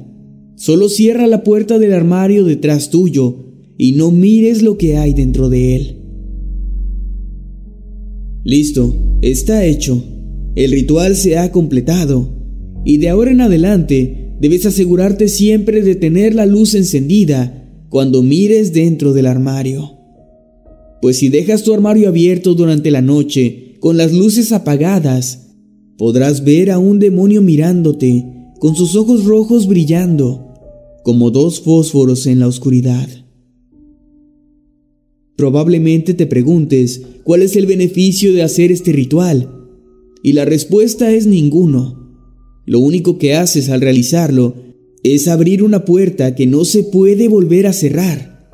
Solo 0.56 0.88
cierra 0.88 1.26
la 1.26 1.42
puerta 1.42 1.78
del 1.78 1.94
armario 1.94 2.44
detrás 2.44 2.90
tuyo 2.90 3.46
y 3.78 3.92
no 3.92 4.10
mires 4.10 4.62
lo 4.62 4.76
que 4.76 4.98
hay 4.98 5.14
dentro 5.14 5.48
de 5.48 5.76
él. 5.76 5.96
Listo, 8.44 8.94
está 9.22 9.64
hecho. 9.64 10.02
El 10.54 10.72
ritual 10.72 11.16
se 11.16 11.38
ha 11.38 11.52
completado. 11.52 12.36
Y 12.84 12.98
de 12.98 13.08
ahora 13.08 13.30
en 13.30 13.40
adelante 13.40 14.34
debes 14.40 14.66
asegurarte 14.66 15.28
siempre 15.28 15.82
de 15.82 15.94
tener 15.94 16.34
la 16.34 16.46
luz 16.46 16.74
encendida 16.74 17.56
cuando 17.88 18.22
mires 18.22 18.72
dentro 18.72 19.12
del 19.12 19.26
armario. 19.26 19.99
Pues 21.00 21.16
si 21.16 21.28
dejas 21.28 21.62
tu 21.62 21.72
armario 21.72 22.08
abierto 22.08 22.54
durante 22.54 22.90
la 22.90 23.02
noche 23.02 23.76
con 23.80 23.96
las 23.96 24.12
luces 24.12 24.52
apagadas, 24.52 25.54
podrás 25.96 26.44
ver 26.44 26.70
a 26.70 26.78
un 26.78 26.98
demonio 26.98 27.42
mirándote 27.42 28.26
con 28.58 28.76
sus 28.76 28.94
ojos 28.96 29.24
rojos 29.24 29.66
brillando 29.66 30.50
como 31.02 31.30
dos 31.30 31.60
fósforos 31.60 32.26
en 32.26 32.40
la 32.40 32.46
oscuridad. 32.46 33.08
Probablemente 35.36 36.12
te 36.12 36.26
preguntes 36.26 37.00
cuál 37.24 37.42
es 37.42 37.56
el 37.56 37.64
beneficio 37.64 38.34
de 38.34 38.42
hacer 38.42 38.70
este 38.70 38.92
ritual, 38.92 39.50
y 40.22 40.34
la 40.34 40.44
respuesta 40.44 41.10
es 41.12 41.26
ninguno. 41.26 41.98
Lo 42.66 42.78
único 42.78 43.16
que 43.16 43.34
haces 43.34 43.70
al 43.70 43.80
realizarlo 43.80 44.54
es 45.02 45.28
abrir 45.28 45.62
una 45.62 45.86
puerta 45.86 46.34
que 46.34 46.46
no 46.46 46.66
se 46.66 46.82
puede 46.82 47.28
volver 47.28 47.66
a 47.66 47.72
cerrar, 47.72 48.50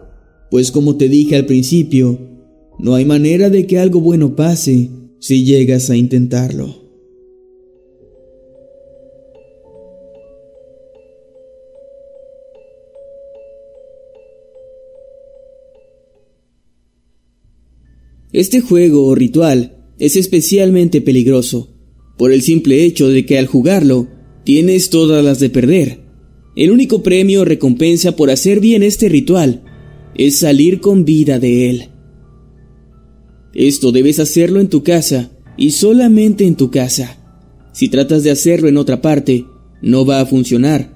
pues 0.51 0.71
como 0.71 0.97
te 0.97 1.09
dije 1.09 1.35
al 1.35 1.47
principio, 1.47 2.36
no 2.79 2.95
hay 2.95 3.05
manera 3.05 3.51
de 3.51 3.67
que 3.67 3.79
algo 3.79 4.01
bueno 4.01 4.37
pase 4.37 4.91
si 5.19 5.45
llegas 5.45 5.91
a 5.91 5.97
intentarlo. 5.97 6.87
Este 18.33 18.61
juego 18.61 19.07
o 19.07 19.15
ritual 19.15 19.79
es 19.99 20.17
especialmente 20.17 21.01
peligroso, 21.01 21.75
por 22.19 22.33
el 22.33 22.43
simple 22.43 22.85
hecho 22.85 23.09
de 23.09 23.25
que 23.25 23.39
al 23.39 23.47
jugarlo 23.47 24.09
tienes 24.45 24.91
todas 24.91 25.25
las 25.25 25.41
de 25.41 25.49
perder. 25.49 26.01
El 26.55 26.71
único 26.71 27.03
premio 27.03 27.41
o 27.41 27.45
recompensa 27.47 28.15
por 28.15 28.31
hacer 28.31 28.61
bien 28.61 28.83
este 28.83 29.09
ritual 29.09 29.65
es 30.15 30.37
salir 30.37 30.81
con 30.81 31.07
vida 31.07 31.39
de 31.39 31.71
él. 31.71 31.96
Esto 33.59 33.91
debes 33.91 34.21
hacerlo 34.21 34.61
en 34.61 34.69
tu 34.69 34.83
casa 34.83 35.31
y 35.57 35.71
solamente 35.71 36.47
en 36.47 36.57
tu 36.57 36.71
casa. 36.71 37.17
Si 37.73 37.89
tratas 37.89 38.23
de 38.23 38.31
hacerlo 38.31 38.69
en 38.69 38.77
otra 38.77 39.01
parte, 39.01 39.47
no 39.81 40.05
va 40.05 40.21
a 40.21 40.27
funcionar. 40.27 40.95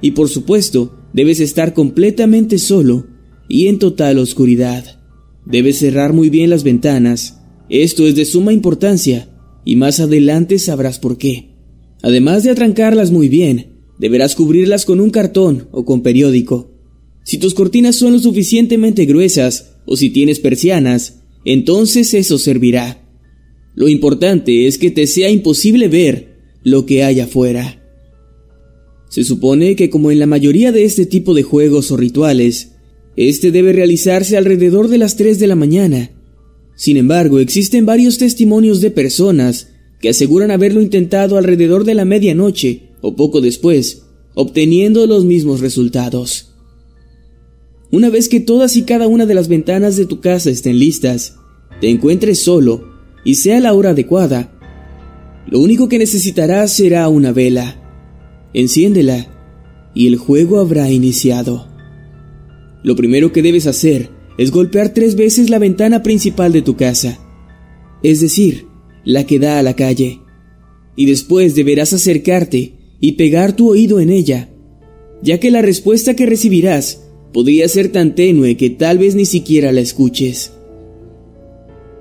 Y 0.00 0.12
por 0.12 0.30
supuesto, 0.30 0.96
debes 1.12 1.38
estar 1.38 1.74
completamente 1.74 2.56
solo 2.56 3.06
y 3.46 3.66
en 3.66 3.78
total 3.78 4.18
oscuridad. 4.20 5.02
Debes 5.44 5.80
cerrar 5.80 6.14
muy 6.14 6.30
bien 6.30 6.48
las 6.48 6.64
ventanas. 6.64 7.40
Esto 7.68 8.06
es 8.06 8.16
de 8.16 8.24
suma 8.24 8.54
importancia 8.54 9.28
y 9.66 9.76
más 9.76 10.00
adelante 10.00 10.58
sabrás 10.58 10.98
por 10.98 11.18
qué. 11.18 11.50
Además 12.00 12.42
de 12.42 12.52
atrancarlas 12.52 13.10
muy 13.10 13.28
bien, 13.28 13.82
deberás 13.98 14.34
cubrirlas 14.34 14.86
con 14.86 15.00
un 15.00 15.10
cartón 15.10 15.68
o 15.72 15.84
con 15.84 16.00
periódico. 16.00 16.72
Si 17.22 17.36
tus 17.36 17.52
cortinas 17.52 17.96
son 17.96 18.14
lo 18.14 18.18
suficientemente 18.18 19.04
gruesas 19.04 19.74
o 19.84 19.94
si 19.94 20.08
tienes 20.08 20.40
persianas, 20.40 21.17
entonces 21.52 22.12
eso 22.12 22.36
servirá. 22.36 23.02
Lo 23.74 23.88
importante 23.88 24.66
es 24.66 24.76
que 24.76 24.90
te 24.90 25.06
sea 25.06 25.30
imposible 25.30 25.88
ver 25.88 26.36
lo 26.62 26.84
que 26.84 27.04
hay 27.04 27.20
afuera. 27.20 27.82
Se 29.08 29.24
supone 29.24 29.74
que 29.74 29.88
como 29.88 30.10
en 30.10 30.18
la 30.18 30.26
mayoría 30.26 30.72
de 30.72 30.84
este 30.84 31.06
tipo 31.06 31.32
de 31.32 31.42
juegos 31.42 31.90
o 31.90 31.96
rituales, 31.96 32.72
este 33.16 33.50
debe 33.50 33.72
realizarse 33.72 34.36
alrededor 34.36 34.88
de 34.88 34.98
las 34.98 35.16
3 35.16 35.38
de 35.38 35.46
la 35.46 35.54
mañana. 35.54 36.10
Sin 36.76 36.98
embargo, 36.98 37.38
existen 37.38 37.86
varios 37.86 38.18
testimonios 38.18 38.82
de 38.82 38.90
personas 38.90 39.70
que 40.02 40.10
aseguran 40.10 40.50
haberlo 40.50 40.82
intentado 40.82 41.38
alrededor 41.38 41.84
de 41.84 41.94
la 41.94 42.04
medianoche 42.04 42.90
o 43.00 43.16
poco 43.16 43.40
después, 43.40 44.02
obteniendo 44.34 45.06
los 45.06 45.24
mismos 45.24 45.60
resultados. 45.60 46.48
Una 47.90 48.10
vez 48.10 48.28
que 48.28 48.40
todas 48.40 48.76
y 48.76 48.82
cada 48.82 49.06
una 49.06 49.24
de 49.24 49.34
las 49.34 49.48
ventanas 49.48 49.96
de 49.96 50.04
tu 50.04 50.20
casa 50.20 50.50
estén 50.50 50.78
listas, 50.78 51.37
te 51.80 51.88
encuentres 51.88 52.42
solo 52.42 52.88
y 53.24 53.36
sea 53.36 53.60
la 53.60 53.74
hora 53.74 53.90
adecuada, 53.90 54.52
lo 55.46 55.60
único 55.60 55.88
que 55.88 55.98
necesitarás 55.98 56.72
será 56.72 57.08
una 57.08 57.32
vela. 57.32 57.76
Enciéndela 58.52 59.28
y 59.94 60.06
el 60.06 60.16
juego 60.16 60.60
habrá 60.60 60.90
iniciado. 60.90 61.66
Lo 62.82 62.96
primero 62.96 63.32
que 63.32 63.42
debes 63.42 63.66
hacer 63.66 64.10
es 64.36 64.50
golpear 64.50 64.94
tres 64.94 65.16
veces 65.16 65.50
la 65.50 65.58
ventana 65.58 66.02
principal 66.02 66.52
de 66.52 66.62
tu 66.62 66.76
casa, 66.76 67.18
es 68.02 68.20
decir, 68.20 68.66
la 69.04 69.24
que 69.24 69.38
da 69.38 69.58
a 69.58 69.62
la 69.62 69.74
calle, 69.74 70.20
y 70.96 71.06
después 71.06 71.54
deberás 71.54 71.92
acercarte 71.92 72.74
y 73.00 73.12
pegar 73.12 73.56
tu 73.56 73.70
oído 73.70 74.00
en 74.00 74.10
ella, 74.10 74.48
ya 75.22 75.40
que 75.40 75.50
la 75.50 75.62
respuesta 75.62 76.14
que 76.14 76.26
recibirás 76.26 77.02
podría 77.32 77.68
ser 77.68 77.90
tan 77.90 78.14
tenue 78.14 78.56
que 78.56 78.70
tal 78.70 78.98
vez 78.98 79.14
ni 79.14 79.24
siquiera 79.24 79.72
la 79.72 79.80
escuches. 79.80 80.52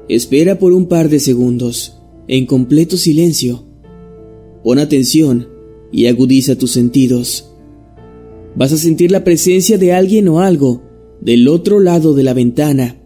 Espera 0.09 0.59
por 0.59 0.73
un 0.73 0.87
par 0.87 1.09
de 1.09 1.19
segundos, 1.19 1.99
en 2.27 2.45
completo 2.45 2.97
silencio. 2.97 3.65
Pon 4.63 4.79
atención 4.79 5.47
y 5.91 6.07
agudiza 6.07 6.57
tus 6.57 6.71
sentidos 6.71 7.47
vas 8.57 8.73
a 8.73 8.77
sentir 8.77 9.11
la 9.11 9.23
presencia 9.23 9.77
de 9.77 9.93
alguien 9.93 10.27
o 10.27 10.39
algo 10.39 10.81
del 11.21 11.47
otro 11.47 11.79
lado 11.79 12.15
de 12.15 12.23
la 12.23 12.33
ventana. 12.33 12.97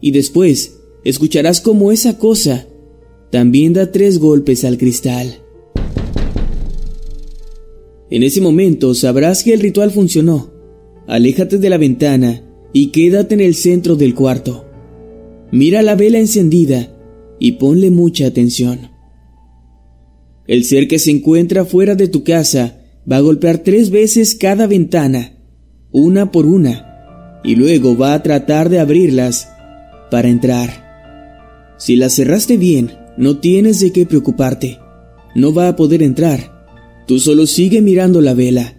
Y 0.00 0.10
después 0.12 0.78
escucharás 1.04 1.60
como 1.60 1.92
esa 1.92 2.18
cosa 2.18 2.66
también 3.30 3.74
da 3.74 3.92
tres 3.92 4.18
golpes 4.18 4.64
al 4.64 4.78
cristal. 4.78 5.42
En 8.10 8.22
ese 8.22 8.40
momento 8.40 8.94
sabrás 8.94 9.44
que 9.44 9.52
el 9.52 9.60
ritual 9.60 9.90
funcionó. 9.90 10.50
Aléjate 11.06 11.58
de 11.58 11.70
la 11.70 11.76
ventana 11.76 12.42
y 12.72 12.86
quédate 12.86 13.34
en 13.34 13.40
el 13.42 13.54
centro 13.54 13.96
del 13.96 14.14
cuarto. 14.14 14.64
Mira 15.52 15.82
la 15.82 15.96
vela 15.96 16.18
encendida 16.18 16.88
y 17.38 17.52
ponle 17.52 17.90
mucha 17.90 18.26
atención. 18.26 18.90
El 20.46 20.64
ser 20.64 20.88
que 20.88 20.98
se 20.98 21.10
encuentra 21.10 21.64
fuera 21.64 21.94
de 21.94 22.08
tu 22.08 22.22
casa 22.22 22.80
va 23.10 23.16
a 23.16 23.20
golpear 23.20 23.58
tres 23.58 23.90
veces 23.90 24.34
cada 24.34 24.66
ventana, 24.66 25.32
una 25.90 26.30
por 26.30 26.46
una, 26.46 27.40
y 27.42 27.56
luego 27.56 27.96
va 27.96 28.14
a 28.14 28.22
tratar 28.22 28.68
de 28.68 28.78
abrirlas 28.78 29.48
para 30.10 30.28
entrar. 30.28 31.76
Si 31.78 31.96
las 31.96 32.14
cerraste 32.14 32.56
bien, 32.56 32.92
no 33.16 33.38
tienes 33.38 33.80
de 33.80 33.92
qué 33.92 34.06
preocuparte. 34.06 34.78
No 35.34 35.54
va 35.54 35.68
a 35.68 35.76
poder 35.76 36.02
entrar. 36.02 36.64
Tú 37.06 37.18
solo 37.18 37.46
sigue 37.46 37.80
mirando 37.80 38.20
la 38.20 38.34
vela. 38.34 38.76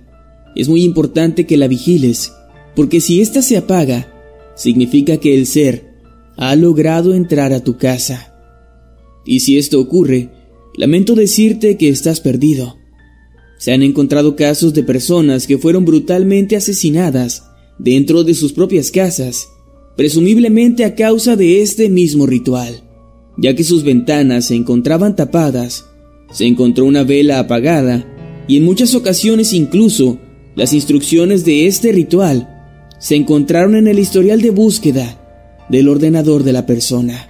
Es 0.56 0.70
muy 0.70 0.84
importante 0.84 1.46
que 1.46 1.58
la 1.58 1.68
vigiles, 1.68 2.34
porque 2.76 3.02
si 3.02 3.22
ésta 3.22 3.42
se 3.42 3.58
apaga, 3.58 4.08
significa 4.56 5.18
que 5.18 5.34
el 5.34 5.46
ser 5.48 5.91
ha 6.42 6.56
logrado 6.56 7.14
entrar 7.14 7.54
a 7.54 7.64
tu 7.64 7.78
casa. 7.78 8.34
Y 9.24 9.42
si 9.42 9.60
esto 9.60 9.80
ocurre, 9.80 10.32
lamento 10.76 11.14
decirte 11.14 11.78
que 11.78 11.88
estás 11.88 12.20
perdido. 12.20 12.78
Se 13.60 13.72
han 13.74 13.84
encontrado 13.84 14.36
casos 14.36 14.74
de 14.74 14.82
personas 14.82 15.46
que 15.46 15.60
fueron 15.60 15.86
brutalmente 15.86 16.56
asesinadas 16.56 17.44
dentro 17.78 18.24
de 18.24 18.34
sus 18.34 18.54
propias 18.54 18.90
casas, 18.90 19.50
presumiblemente 19.96 20.84
a 20.84 20.96
causa 20.96 21.36
de 21.36 21.62
este 21.62 21.90
mismo 21.90 22.26
ritual, 22.26 22.90
ya 23.38 23.56
que 23.56 23.64
sus 23.64 23.84
ventanas 23.84 24.46
se 24.46 24.56
encontraban 24.56 25.16
tapadas, 25.16 25.86
se 26.32 26.48
encontró 26.48 26.86
una 26.86 27.04
vela 27.04 27.38
apagada 27.38 28.04
y 28.48 28.58
en 28.58 28.66
muchas 28.66 28.96
ocasiones 28.96 29.54
incluso 29.54 30.18
las 30.56 30.74
instrucciones 30.74 31.46
de 31.46 31.68
este 31.68 31.92
ritual 31.92 32.50
se 33.00 33.16
encontraron 33.16 33.76
en 33.76 33.88
el 33.88 34.00
historial 34.00 34.42
de 34.42 34.50
búsqueda 34.50 35.21
del 35.72 35.88
ordenador 35.88 36.44
de 36.44 36.52
la 36.52 36.66
persona. 36.66 37.28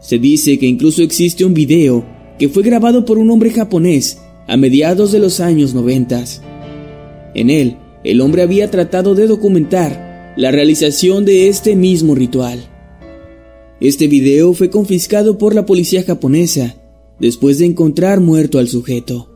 Se 0.00 0.18
dice 0.18 0.58
que 0.58 0.66
incluso 0.66 1.02
existe 1.02 1.44
un 1.44 1.52
video 1.52 2.04
que 2.38 2.48
fue 2.48 2.62
grabado 2.62 3.04
por 3.04 3.18
un 3.18 3.30
hombre 3.30 3.50
japonés 3.50 4.18
a 4.46 4.56
mediados 4.56 5.12
de 5.12 5.18
los 5.18 5.40
años 5.40 5.74
90. 5.74 6.24
En 7.34 7.50
él, 7.50 7.76
el 8.02 8.20
hombre 8.20 8.42
había 8.42 8.70
tratado 8.70 9.14
de 9.14 9.26
documentar 9.26 10.34
la 10.36 10.50
realización 10.50 11.24
de 11.24 11.48
este 11.48 11.76
mismo 11.76 12.14
ritual. 12.14 12.60
Este 13.80 14.06
video 14.06 14.54
fue 14.54 14.70
confiscado 14.70 15.36
por 15.36 15.54
la 15.54 15.66
policía 15.66 16.02
japonesa 16.02 16.76
después 17.20 17.58
de 17.58 17.66
encontrar 17.66 18.20
muerto 18.20 18.58
al 18.58 18.68
sujeto. 18.68 19.28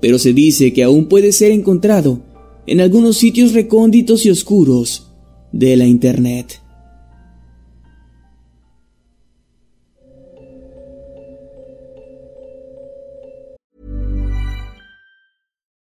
Pero 0.00 0.18
se 0.18 0.32
dice 0.32 0.72
que 0.72 0.82
aún 0.82 1.06
puede 1.06 1.30
ser 1.32 1.52
encontrado 1.52 2.22
en 2.66 2.80
algunos 2.80 3.18
sitios 3.18 3.52
recónditos 3.52 4.26
y 4.26 4.30
oscuros 4.30 5.12
de 5.52 5.76
la 5.76 5.86
Internet. 5.86 6.61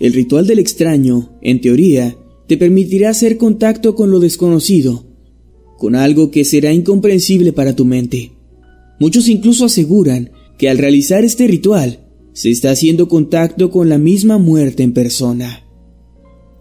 El 0.00 0.14
ritual 0.14 0.46
del 0.46 0.58
extraño, 0.58 1.38
en 1.42 1.60
teoría, 1.60 2.16
te 2.48 2.56
permitirá 2.56 3.10
hacer 3.10 3.36
contacto 3.36 3.94
con 3.94 4.10
lo 4.10 4.18
desconocido, 4.18 5.04
con 5.76 5.94
algo 5.94 6.30
que 6.30 6.46
será 6.46 6.72
incomprensible 6.72 7.52
para 7.52 7.76
tu 7.76 7.84
mente. 7.84 8.32
Muchos 8.98 9.28
incluso 9.28 9.66
aseguran 9.66 10.30
que 10.56 10.70
al 10.70 10.78
realizar 10.78 11.22
este 11.22 11.46
ritual, 11.46 12.06
se 12.32 12.50
está 12.50 12.70
haciendo 12.70 13.08
contacto 13.08 13.70
con 13.70 13.90
la 13.90 13.98
misma 13.98 14.38
muerte 14.38 14.82
en 14.82 14.94
persona. 14.94 15.64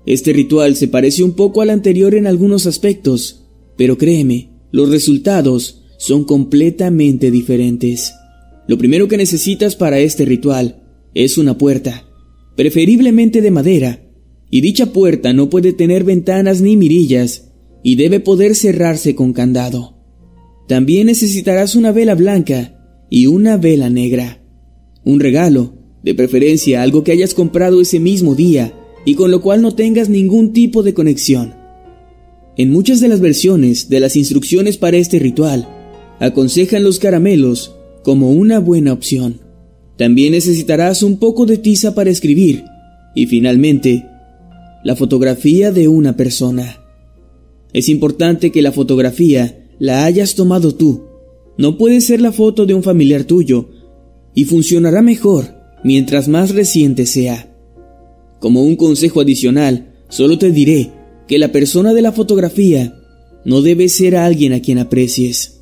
Este 0.05 0.33
ritual 0.33 0.75
se 0.75 0.89
parece 0.89 1.23
un 1.23 1.31
poco 1.31 1.61
al 1.61 1.69
anterior 1.69 2.15
en 2.15 2.27
algunos 2.27 2.65
aspectos, 2.65 3.45
pero 3.77 3.97
créeme, 3.97 4.49
los 4.71 4.89
resultados 4.89 5.85
son 5.97 6.25
completamente 6.25 7.31
diferentes. 7.31 8.13
Lo 8.67 8.77
primero 8.77 9.07
que 9.07 9.15
necesitas 9.15 9.77
para 9.77 9.99
este 9.99 10.25
ritual 10.25 10.83
es 11.13 11.37
una 11.37 11.57
puerta 11.57 12.08
preferiblemente 12.59 13.41
de 13.41 13.51
madera, 13.51 14.01
y 14.51 14.59
dicha 14.59 14.91
puerta 14.91 15.31
no 15.31 15.49
puede 15.49 15.71
tener 15.71 16.03
ventanas 16.03 16.59
ni 16.59 16.75
mirillas 16.75 17.53
y 17.85 17.95
debe 17.95 18.19
poder 18.19 18.53
cerrarse 18.53 19.15
con 19.15 19.31
candado. 19.31 19.95
También 20.67 21.07
necesitarás 21.07 21.77
una 21.77 21.93
vela 21.93 22.15
blanca 22.15 22.77
y 23.09 23.27
una 23.27 23.55
vela 23.55 23.89
negra. 23.89 24.43
Un 25.05 25.21
regalo, 25.21 25.73
de 26.03 26.13
preferencia 26.13 26.81
algo 26.81 27.05
que 27.05 27.13
hayas 27.13 27.33
comprado 27.33 27.79
ese 27.79 28.01
mismo 28.01 28.35
día 28.35 28.73
y 29.05 29.15
con 29.15 29.31
lo 29.31 29.39
cual 29.39 29.61
no 29.61 29.73
tengas 29.73 30.09
ningún 30.09 30.51
tipo 30.51 30.83
de 30.83 30.93
conexión. 30.93 31.53
En 32.57 32.71
muchas 32.71 32.99
de 32.99 33.07
las 33.07 33.21
versiones 33.21 33.87
de 33.87 34.01
las 34.01 34.17
instrucciones 34.17 34.75
para 34.75 34.97
este 34.97 35.17
ritual, 35.17 35.65
aconsejan 36.19 36.83
los 36.83 36.99
caramelos 36.99 37.73
como 38.03 38.33
una 38.33 38.59
buena 38.59 38.91
opción. 38.91 39.48
También 39.99 40.31
necesitarás 40.31 41.03
un 41.03 41.17
poco 41.17 41.45
de 41.45 41.57
tiza 41.57 41.93
para 41.93 42.09
escribir 42.09 42.63
y 43.13 43.25
finalmente 43.25 44.05
la 44.81 44.95
fotografía 44.95 45.73
de 45.73 45.89
una 45.89 46.15
persona. 46.15 46.81
Es 47.73 47.89
importante 47.89 48.49
que 48.49 48.61
la 48.61 48.71
fotografía 48.71 49.67
la 49.77 50.05
hayas 50.05 50.35
tomado 50.35 50.73
tú. 50.73 51.03
No 51.57 51.77
puede 51.77 51.99
ser 51.99 52.21
la 52.21 52.31
foto 52.31 52.65
de 52.65 52.75
un 52.75 52.81
familiar 52.81 53.25
tuyo 53.25 53.71
y 54.33 54.45
funcionará 54.45 55.01
mejor 55.01 55.53
mientras 55.83 56.29
más 56.29 56.51
reciente 56.55 57.05
sea. 57.05 57.53
Como 58.39 58.63
un 58.63 58.77
consejo 58.77 59.19
adicional, 59.19 59.95
solo 60.07 60.37
te 60.37 60.53
diré 60.53 60.91
que 61.27 61.37
la 61.37 61.51
persona 61.51 61.93
de 61.93 62.03
la 62.03 62.13
fotografía 62.13 62.97
no 63.43 63.61
debe 63.61 63.89
ser 63.89 64.15
alguien 64.15 64.53
a 64.53 64.61
quien 64.61 64.77
aprecies. 64.77 65.59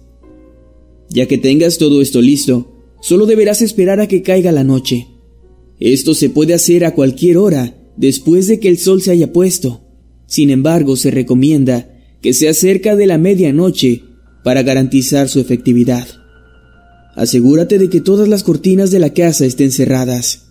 Ya 1.09 1.25
que 1.25 1.39
tengas 1.39 1.79
todo 1.79 2.03
esto 2.03 2.21
listo, 2.21 2.76
Solo 3.01 3.25
deberás 3.25 3.61
esperar 3.61 3.99
a 3.99 4.07
que 4.07 4.21
caiga 4.21 4.51
la 4.51 4.63
noche. 4.63 5.07
Esto 5.79 6.15
se 6.15 6.29
puede 6.29 6.53
hacer 6.53 6.85
a 6.85 6.95
cualquier 6.95 7.37
hora 7.37 7.77
después 7.95 8.47
de 8.47 8.59
que 8.59 8.69
el 8.69 8.77
sol 8.77 9.01
se 9.01 9.11
haya 9.11 9.31
puesto. 9.31 9.81
Sin 10.25 10.49
embargo, 10.49 10.95
se 10.95 11.11
recomienda 11.11 11.93
que 12.21 12.33
sea 12.33 12.53
cerca 12.53 12.95
de 12.95 13.05
la 13.05 13.17
medianoche 13.17 14.03
para 14.43 14.63
garantizar 14.63 15.29
su 15.29 15.39
efectividad. 15.39 16.07
Asegúrate 17.15 17.79
de 17.79 17.89
que 17.89 18.01
todas 18.01 18.27
las 18.27 18.43
cortinas 18.43 18.91
de 18.91 18.99
la 18.99 19.13
casa 19.13 19.45
estén 19.45 19.71
cerradas, 19.71 20.47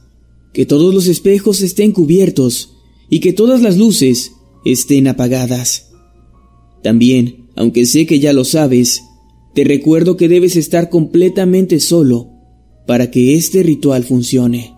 que 0.53 0.67
todos 0.67 0.95
los 0.95 1.07
espejos 1.07 1.63
estén 1.63 1.93
cubiertos 1.93 2.75
y 3.09 3.21
que 3.21 3.33
todas 3.33 3.63
las 3.63 3.77
luces 3.77 4.33
estén 4.65 5.09
apagadas. 5.09 5.91
También, 6.83 7.49
aunque 7.57 7.87
sé 7.87 8.07
que 8.07 8.21
ya 8.21 8.33
lo 8.33 8.45
sabes, 8.45 9.03
te 9.55 9.65
recuerdo 9.65 10.17
que 10.17 10.29
debes 10.29 10.57
estar 10.57 10.91
completamente 10.91 11.81
solo 11.81 12.36
para 12.87 13.11
que 13.11 13.35
este 13.35 13.62
ritual 13.62 14.05
funcione. 14.05 14.75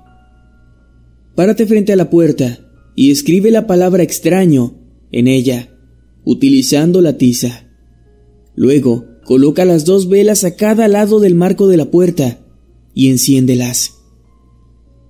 Párate 1.34 1.66
frente 1.66 1.92
a 1.92 1.96
la 1.96 2.10
puerta 2.10 2.58
y 2.96 3.10
escribe 3.10 3.50
la 3.50 3.66
palabra 3.66 4.02
extraño 4.02 4.74
en 5.12 5.28
ella, 5.28 5.70
utilizando 6.24 7.00
la 7.00 7.16
tiza. 7.16 7.68
Luego, 8.56 9.06
coloca 9.24 9.64
las 9.64 9.84
dos 9.84 10.08
velas 10.08 10.42
a 10.44 10.56
cada 10.56 10.88
lado 10.88 11.20
del 11.20 11.34
marco 11.34 11.68
de 11.68 11.76
la 11.76 11.90
puerta 11.90 12.40
y 12.94 13.08
enciéndelas. 13.08 13.94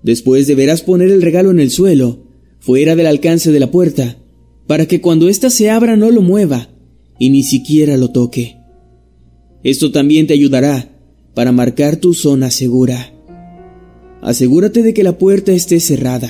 Después 0.02 0.46
deberás 0.46 0.82
poner 0.82 1.10
el 1.10 1.22
regalo 1.22 1.50
en 1.50 1.60
el 1.60 1.70
suelo, 1.70 2.26
fuera 2.58 2.94
del 2.94 3.06
alcance 3.06 3.50
de 3.52 3.60
la 3.60 3.70
puerta, 3.70 4.18
para 4.66 4.86
que 4.86 5.00
cuando 5.00 5.28
ésta 5.28 5.48
se 5.48 5.70
abra 5.70 5.96
no 5.96 6.10
lo 6.10 6.20
mueva 6.20 6.68
y 7.18 7.30
ni 7.30 7.42
siquiera 7.42 7.96
lo 7.96 8.10
toque. 8.10 8.56
Esto 9.62 9.90
también 9.90 10.26
te 10.26 10.34
ayudará 10.34 10.97
para 11.38 11.52
marcar 11.52 11.98
tu 11.98 12.14
zona 12.14 12.50
segura. 12.50 13.14
Asegúrate 14.22 14.82
de 14.82 14.92
que 14.92 15.04
la 15.04 15.18
puerta 15.18 15.52
esté 15.52 15.78
cerrada. 15.78 16.28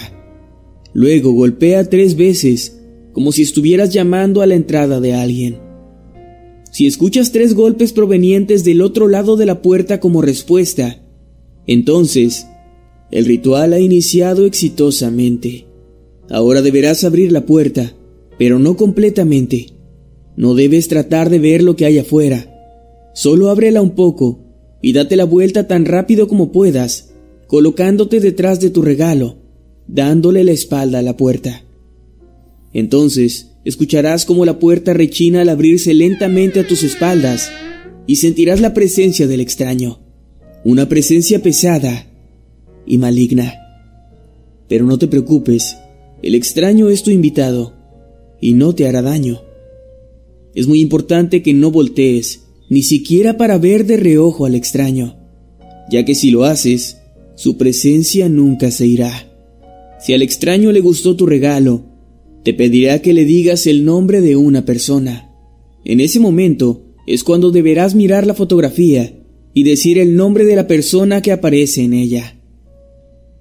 Luego 0.93 1.33
golpea 1.33 1.89
tres 1.89 2.15
veces, 2.15 2.79
como 3.15 3.33
si 3.33 3.41
estuvieras 3.41 3.91
llamando 3.91 4.43
a 4.43 4.47
la 4.47 4.55
entrada 4.55 5.01
de 5.01 5.15
alguien. 5.15 5.61
Si 6.71 6.87
escuchas 6.87 7.33
tres 7.33 7.55
golpes 7.55 7.95
provenientes 7.95 8.65
del 8.65 8.83
otro 8.83 9.09
lado 9.09 9.39
de 9.39 9.47
la 9.47 9.63
puerta 9.63 9.99
como 9.99 10.21
respuesta, 10.21 11.03
entonces 11.67 12.47
el 13.11 13.25
ritual 13.25 13.73
ha 13.73 13.81
iniciado 13.81 14.45
exitosamente. 14.45 15.69
Ahora 16.29 16.61
deberás 16.61 17.05
abrir 17.05 17.33
la 17.33 17.47
puerta, 17.47 17.95
pero 18.39 18.59
no 18.59 18.77
completamente. 18.77 19.69
No 20.37 20.55
debes 20.55 20.89
tratar 20.89 21.31
de 21.31 21.39
ver 21.39 21.63
lo 21.63 21.77
que 21.77 21.87
hay 21.87 21.99
afuera. 21.99 22.45
Solo 23.15 23.49
ábrela 23.49 23.81
un 23.81 23.93
poco 23.93 24.48
y 24.81 24.93
date 24.93 25.17
la 25.17 25.25
vuelta 25.25 25.67
tan 25.67 25.85
rápido 25.85 26.29
como 26.29 26.53
puedas, 26.53 27.11
colocándote 27.47 28.21
detrás 28.21 28.61
de 28.61 28.71
tu 28.71 28.83
regalo, 28.83 29.37
dándole 29.87 30.45
la 30.45 30.53
espalda 30.53 30.99
a 31.01 31.03
la 31.03 31.17
puerta. 31.17 31.65
Entonces 32.73 33.53
escucharás 33.65 34.25
como 34.25 34.45
la 34.45 34.59
puerta 34.59 34.93
rechina 34.93 35.43
al 35.43 35.49
abrirse 35.49 35.95
lentamente 35.95 36.61
a 36.61 36.67
tus 36.67 36.83
espaldas 36.83 37.51
y 38.07 38.17
sentirás 38.17 38.61
la 38.61 38.75
presencia 38.75 39.27
del 39.27 39.41
extraño, 39.41 40.01
una 40.65 40.89
presencia 40.89 41.43
pesada 41.43 42.07
y 42.87 42.99
maligna. 42.99 43.55
Pero 44.69 44.85
no 44.85 44.99
te 44.99 45.09
preocupes, 45.09 45.77
el 46.23 46.35
extraño 46.35 46.89
es 46.89 47.03
tu 47.03 47.11
invitado 47.11 47.75
y 48.41 48.55
no 48.55 48.75
te 48.75 48.87
hará 48.87 49.03
daño. 49.03 49.43
Es 50.55 50.67
muy 50.67 50.81
importante 50.81 51.43
que 51.43 51.55
no 51.55 51.71
voltees, 51.71 52.48
ni 52.69 52.83
siquiera 52.83 53.37
para 53.37 53.59
ver 53.59 53.87
de 53.87 53.97
reojo 53.97 54.47
al 54.47 54.55
extraño, 54.55 55.17
ya 55.91 56.05
que 56.05 56.15
si 56.15 56.31
lo 56.31 56.45
haces, 56.45 56.99
su 57.35 57.57
presencia 57.57 58.29
nunca 58.29 58.71
se 58.71 58.87
irá. 58.87 59.27
Si 60.01 60.13
al 60.13 60.23
extraño 60.23 60.73
le 60.73 60.81
gustó 60.81 61.17
tu 61.17 61.27
regalo, 61.27 61.85
te 62.45 62.55
pedirá 62.55 63.01
que 63.01 63.13
le 63.13 63.25
digas 63.25 63.67
el 63.67 63.85
nombre 63.85 64.21
de 64.21 64.37
una 64.37 64.65
persona. 64.65 65.35
En 65.85 66.01
ese 66.01 66.21
momento 66.21 66.85
es 67.07 67.25
cuando 67.25 67.51
deberás 67.51 67.95
mirar 67.95 68.27
la 68.27 68.35
fotografía 68.35 69.15
y 69.55 69.63
decir 69.63 69.99
el 69.99 70.15
nombre 70.15 70.45
de 70.45 70.57
la 70.57 70.67
persona 70.67 71.23
que 71.23 71.33
aparece 71.33 71.83
en 71.83 71.95
ella. 71.95 72.39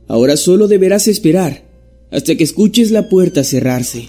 Ahora 0.07 0.37
solo 0.37 0.67
deberás 0.67 1.07
esperar 1.07 1.67
hasta 2.11 2.35
que 2.35 2.43
escuches 2.43 2.91
la 2.91 3.09
puerta 3.09 3.43
cerrarse. 3.43 4.07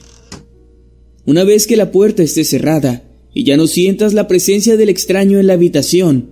Una 1.27 1.45
vez 1.45 1.67
que 1.67 1.77
la 1.77 1.91
puerta 1.91 2.23
esté 2.23 2.45
cerrada 2.45 3.08
y 3.39 3.45
ya 3.45 3.57
no 3.57 3.69
sientas 3.69 4.15
la 4.15 4.27
presencia 4.27 4.77
del 4.77 4.89
extraño 4.89 5.39
en 5.39 5.47
la 5.47 5.53
habitación, 5.53 6.31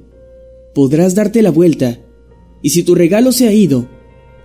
podrás 0.75 1.15
darte 1.15 1.41
la 1.41 1.53
vuelta 1.53 2.01
y 2.63 2.71
si 2.71 2.83
tu 2.83 2.97
regalo 2.97 3.31
se 3.31 3.47
ha 3.47 3.53
ido, 3.53 3.87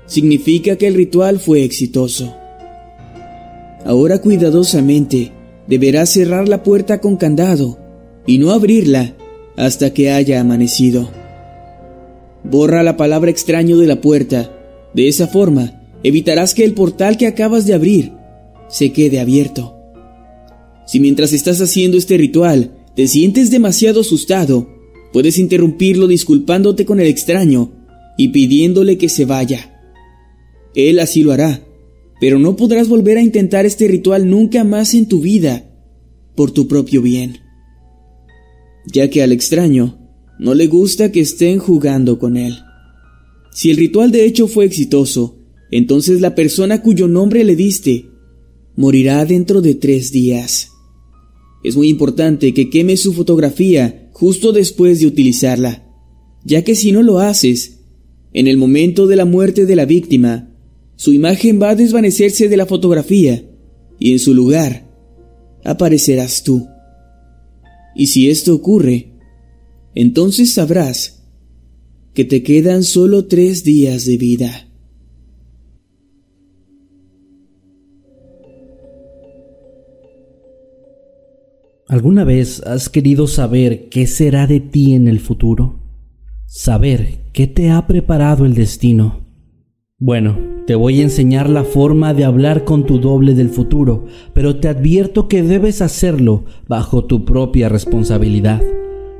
significa 0.05 0.75
que 0.75 0.85
el 0.85 0.93
ritual 0.93 1.39
fue 1.39 1.63
exitoso. 1.63 2.35
Ahora 3.83 4.21
cuidadosamente 4.21 5.31
deberás 5.65 6.11
cerrar 6.11 6.47
la 6.47 6.61
puerta 6.61 7.01
con 7.01 7.17
candado 7.17 7.79
y 8.27 8.37
no 8.37 8.51
abrirla 8.51 9.15
hasta 9.57 9.91
que 9.91 10.11
haya 10.11 10.39
amanecido. 10.39 11.09
Borra 12.43 12.83
la 12.83 12.95
palabra 12.95 13.31
extraño 13.31 13.79
de 13.79 13.87
la 13.87 14.01
puerta. 14.01 14.55
De 14.93 15.07
esa 15.07 15.27
forma, 15.27 15.81
evitarás 16.03 16.53
que 16.53 16.63
el 16.63 16.75
portal 16.75 17.17
que 17.17 17.25
acabas 17.25 17.65
de 17.65 17.73
abrir 17.73 18.11
se 18.67 18.93
quede 18.93 19.19
abierto. 19.19 19.80
Si 20.91 20.99
mientras 20.99 21.31
estás 21.31 21.61
haciendo 21.61 21.97
este 21.97 22.17
ritual 22.17 22.75
te 22.97 23.07
sientes 23.07 23.49
demasiado 23.49 24.01
asustado, 24.01 24.67
puedes 25.13 25.37
interrumpirlo 25.37 26.05
disculpándote 26.05 26.85
con 26.85 26.99
el 26.99 27.07
extraño 27.07 27.71
y 28.17 28.27
pidiéndole 28.27 28.97
que 28.97 29.07
se 29.07 29.23
vaya. 29.23 29.81
Él 30.75 30.99
así 30.99 31.23
lo 31.23 31.31
hará, 31.31 31.65
pero 32.19 32.39
no 32.39 32.57
podrás 32.57 32.89
volver 32.89 33.17
a 33.17 33.21
intentar 33.21 33.65
este 33.65 33.87
ritual 33.87 34.29
nunca 34.29 34.65
más 34.65 34.93
en 34.93 35.07
tu 35.07 35.21
vida, 35.21 35.71
por 36.35 36.51
tu 36.51 36.67
propio 36.67 37.01
bien. 37.01 37.37
Ya 38.85 39.09
que 39.09 39.23
al 39.23 39.31
extraño 39.31 39.97
no 40.39 40.55
le 40.55 40.67
gusta 40.67 41.09
que 41.09 41.21
estén 41.21 41.59
jugando 41.59 42.19
con 42.19 42.35
él. 42.35 42.57
Si 43.53 43.71
el 43.71 43.77
ritual 43.77 44.11
de 44.11 44.25
hecho 44.25 44.49
fue 44.49 44.65
exitoso, 44.65 45.39
entonces 45.71 46.19
la 46.19 46.35
persona 46.35 46.81
cuyo 46.81 47.07
nombre 47.07 47.45
le 47.45 47.55
diste 47.55 48.07
morirá 48.75 49.23
dentro 49.23 49.61
de 49.61 49.75
tres 49.75 50.11
días. 50.11 50.70
Es 51.63 51.75
muy 51.75 51.89
importante 51.89 52.53
que 52.53 52.69
quemes 52.69 53.01
su 53.01 53.13
fotografía 53.13 54.09
justo 54.13 54.51
después 54.51 54.99
de 54.99 55.07
utilizarla, 55.07 55.87
ya 56.43 56.63
que 56.63 56.75
si 56.75 56.91
no 56.91 57.03
lo 57.03 57.19
haces, 57.19 57.79
en 58.33 58.47
el 58.47 58.57
momento 58.57 59.07
de 59.07 59.15
la 59.15 59.25
muerte 59.25 59.65
de 59.65 59.75
la 59.75 59.85
víctima, 59.85 60.53
su 60.95 61.13
imagen 61.13 61.61
va 61.61 61.71
a 61.71 61.75
desvanecerse 61.75 62.47
de 62.47 62.57
la 62.57 62.65
fotografía 62.65 63.43
y 63.99 64.13
en 64.13 64.19
su 64.19 64.33
lugar 64.33 64.89
aparecerás 65.63 66.43
tú. 66.43 66.67
Y 67.95 68.07
si 68.07 68.29
esto 68.29 68.55
ocurre, 68.55 69.13
entonces 69.95 70.53
sabrás 70.53 71.23
que 72.13 72.25
te 72.25 72.43
quedan 72.43 72.83
solo 72.83 73.25
tres 73.25 73.63
días 73.63 74.05
de 74.05 74.17
vida. 74.17 74.70
¿Alguna 81.91 82.23
vez 82.23 82.65
has 82.65 82.87
querido 82.87 83.27
saber 83.27 83.89
qué 83.89 84.07
será 84.07 84.47
de 84.47 84.61
ti 84.61 84.93
en 84.93 85.09
el 85.09 85.19
futuro? 85.19 85.81
Saber 86.45 87.17
qué 87.33 87.47
te 87.47 87.69
ha 87.69 87.85
preparado 87.85 88.45
el 88.45 88.53
destino. 88.53 89.25
Bueno, 89.99 90.37
te 90.65 90.75
voy 90.75 91.01
a 91.01 91.03
enseñar 91.03 91.49
la 91.49 91.65
forma 91.65 92.13
de 92.13 92.23
hablar 92.23 92.63
con 92.63 92.85
tu 92.85 92.97
doble 92.97 93.33
del 93.33 93.49
futuro, 93.49 94.05
pero 94.33 94.55
te 94.55 94.69
advierto 94.69 95.27
que 95.27 95.43
debes 95.43 95.81
hacerlo 95.81 96.45
bajo 96.65 97.03
tu 97.03 97.25
propia 97.25 97.67
responsabilidad. 97.67 98.63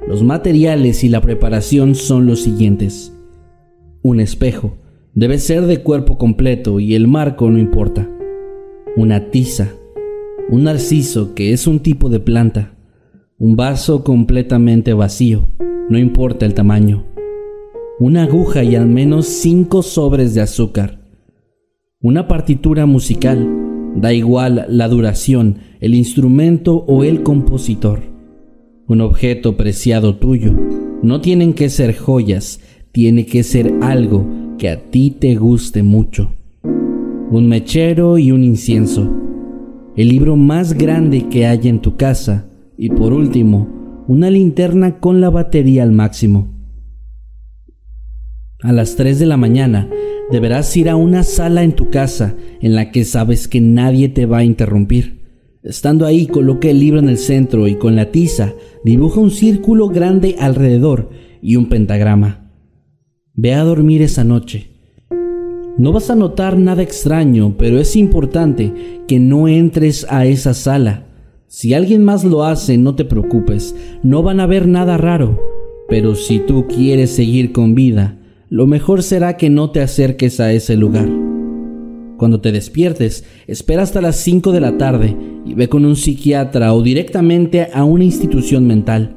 Los 0.08 0.24
materiales 0.24 1.04
y 1.04 1.10
la 1.10 1.20
preparación 1.20 1.94
son 1.94 2.26
los 2.26 2.42
siguientes. 2.42 3.12
Un 4.02 4.22
espejo. 4.22 4.78
Debe 5.14 5.40
ser 5.40 5.66
de 5.66 5.84
cuerpo 5.84 6.18
completo 6.18 6.80
y 6.80 6.96
el 6.96 7.10
marco 7.10 7.50
no 7.50 7.60
importa. 7.60 8.10
Una 8.96 9.30
tiza 9.30 9.74
un 10.52 10.66
narciso 10.66 11.34
que 11.34 11.54
es 11.54 11.66
un 11.66 11.80
tipo 11.80 12.10
de 12.10 12.20
planta, 12.20 12.74
un 13.38 13.56
vaso 13.56 14.04
completamente 14.04 14.94
vacío, 14.94 15.48
no 15.90 15.98
importa 15.98 16.46
el 16.46 16.54
tamaño, 16.54 17.06
una 18.02 18.24
aguja 18.24 18.62
y 18.62 18.76
al 18.76 18.86
menos 18.86 19.28
cinco 19.28 19.82
sobres 19.82 20.34
de 20.34 20.42
azúcar, 20.42 21.00
una 22.02 22.28
partitura 22.28 22.86
musical, 22.86 23.48
da 23.96 24.12
igual 24.12 24.66
la 24.68 24.90
duración, 24.90 25.60
el 25.80 25.96
instrumento 25.96 26.84
o 26.86 27.06
el 27.06 27.24
compositor, 27.24 28.02
un 28.88 29.00
objeto 29.00 29.56
preciado 29.56 30.18
tuyo, 30.18 30.54
no 31.02 31.22
tienen 31.22 31.54
que 31.54 31.70
ser 31.70 31.96
joyas, 31.96 32.60
tiene 32.92 33.26
que 33.26 33.44
ser 33.44 33.74
algo 33.80 34.28
que 34.58 34.68
a 34.68 34.92
ti 34.92 35.16
te 35.18 35.34
guste 35.36 35.82
mucho, 35.82 36.34
un 37.32 37.48
mechero 37.48 38.18
y 38.18 38.34
un 38.34 38.44
incienso, 38.44 39.31
el 39.96 40.08
libro 40.08 40.38
más 40.38 40.74
grande 40.74 41.28
que 41.30 41.46
haya 41.46 41.70
en 41.70 41.82
tu 41.82 41.98
casa 41.98 42.50
y 42.78 42.90
por 42.90 43.14
último, 43.14 44.04
una 44.08 44.30
linterna 44.30 45.00
con 45.00 45.22
la 45.22 45.30
batería 45.30 45.84
al 45.84 45.92
máximo. 45.92 46.48
A 48.62 48.72
las 48.72 48.96
3 48.96 49.20
de 49.20 49.26
la 49.26 49.38
mañana 49.38 49.90
deberás 50.32 50.76
ir 50.78 50.90
a 50.90 50.96
una 50.96 51.24
sala 51.24 51.64
en 51.64 51.74
tu 51.74 51.90
casa 51.90 52.36
en 52.62 52.76
la 52.76 52.92
que 52.92 53.04
sabes 53.04 53.48
que 53.48 53.60
nadie 53.60 54.08
te 54.08 54.26
va 54.26 54.40
a 54.40 54.44
interrumpir. 54.44 55.22
Estando 55.64 56.06
ahí, 56.06 56.26
coloca 56.26 56.70
el 56.70 56.80
libro 56.80 57.00
en 57.00 57.10
el 57.10 57.18
centro 57.18 57.68
y 57.68 57.76
con 57.76 57.96
la 57.96 58.12
tiza 58.12 58.54
dibuja 58.84 59.20
un 59.20 59.30
círculo 59.30 59.90
grande 59.90 60.36
alrededor 60.40 61.10
y 61.42 61.56
un 61.58 61.70
pentagrama. 61.70 62.52
Ve 63.34 63.54
a 63.54 63.64
dormir 63.64 64.02
esa 64.02 64.24
noche 64.24 64.71
no 65.78 65.94
vas 65.94 66.10
a 66.10 66.16
notar 66.16 66.58
nada 66.58 66.84
extraño, 66.84 67.56
pero 67.58 67.80
es 67.80 67.96
importante 67.96 69.02
que 69.08 69.20
no 69.20 69.48
entres 69.48 70.06
a 70.10 70.26
esa 70.26 70.54
sala. 70.54 71.06
Si 71.48 71.74
alguien 71.74 72.04
más 72.04 72.24
lo 72.24 72.44
hace, 72.44 72.78
no 72.78 72.96
te 72.96 73.06
preocupes, 73.06 73.76
no 74.04 74.24
van 74.24 74.40
a 74.40 74.48
ver 74.48 74.68
nada 74.68 74.98
raro. 74.98 75.40
Pero 75.90 76.16
si 76.16 76.40
tú 76.40 76.68
quieres 76.68 77.12
seguir 77.12 77.52
con 77.52 77.76
vida, 77.76 78.18
lo 78.50 78.68
mejor 78.68 79.04
será 79.04 79.38
que 79.38 79.50
no 79.50 79.72
te 79.72 79.82
acerques 79.82 80.40
a 80.40 80.52
ese 80.52 80.76
lugar. 80.76 81.10
Cuando 82.18 82.40
te 82.40 82.52
despiertes, 82.52 83.26
espera 83.48 83.82
hasta 83.82 84.02
las 84.02 84.18
5 84.18 84.52
de 84.52 84.60
la 84.62 84.78
tarde 84.78 85.16
y 85.46 85.54
ve 85.54 85.70
con 85.70 85.86
un 85.86 85.96
psiquiatra 85.96 86.74
o 86.74 86.84
directamente 86.84 87.70
a 87.74 87.84
una 87.84 88.04
institución 88.04 88.68
mental. 88.68 89.16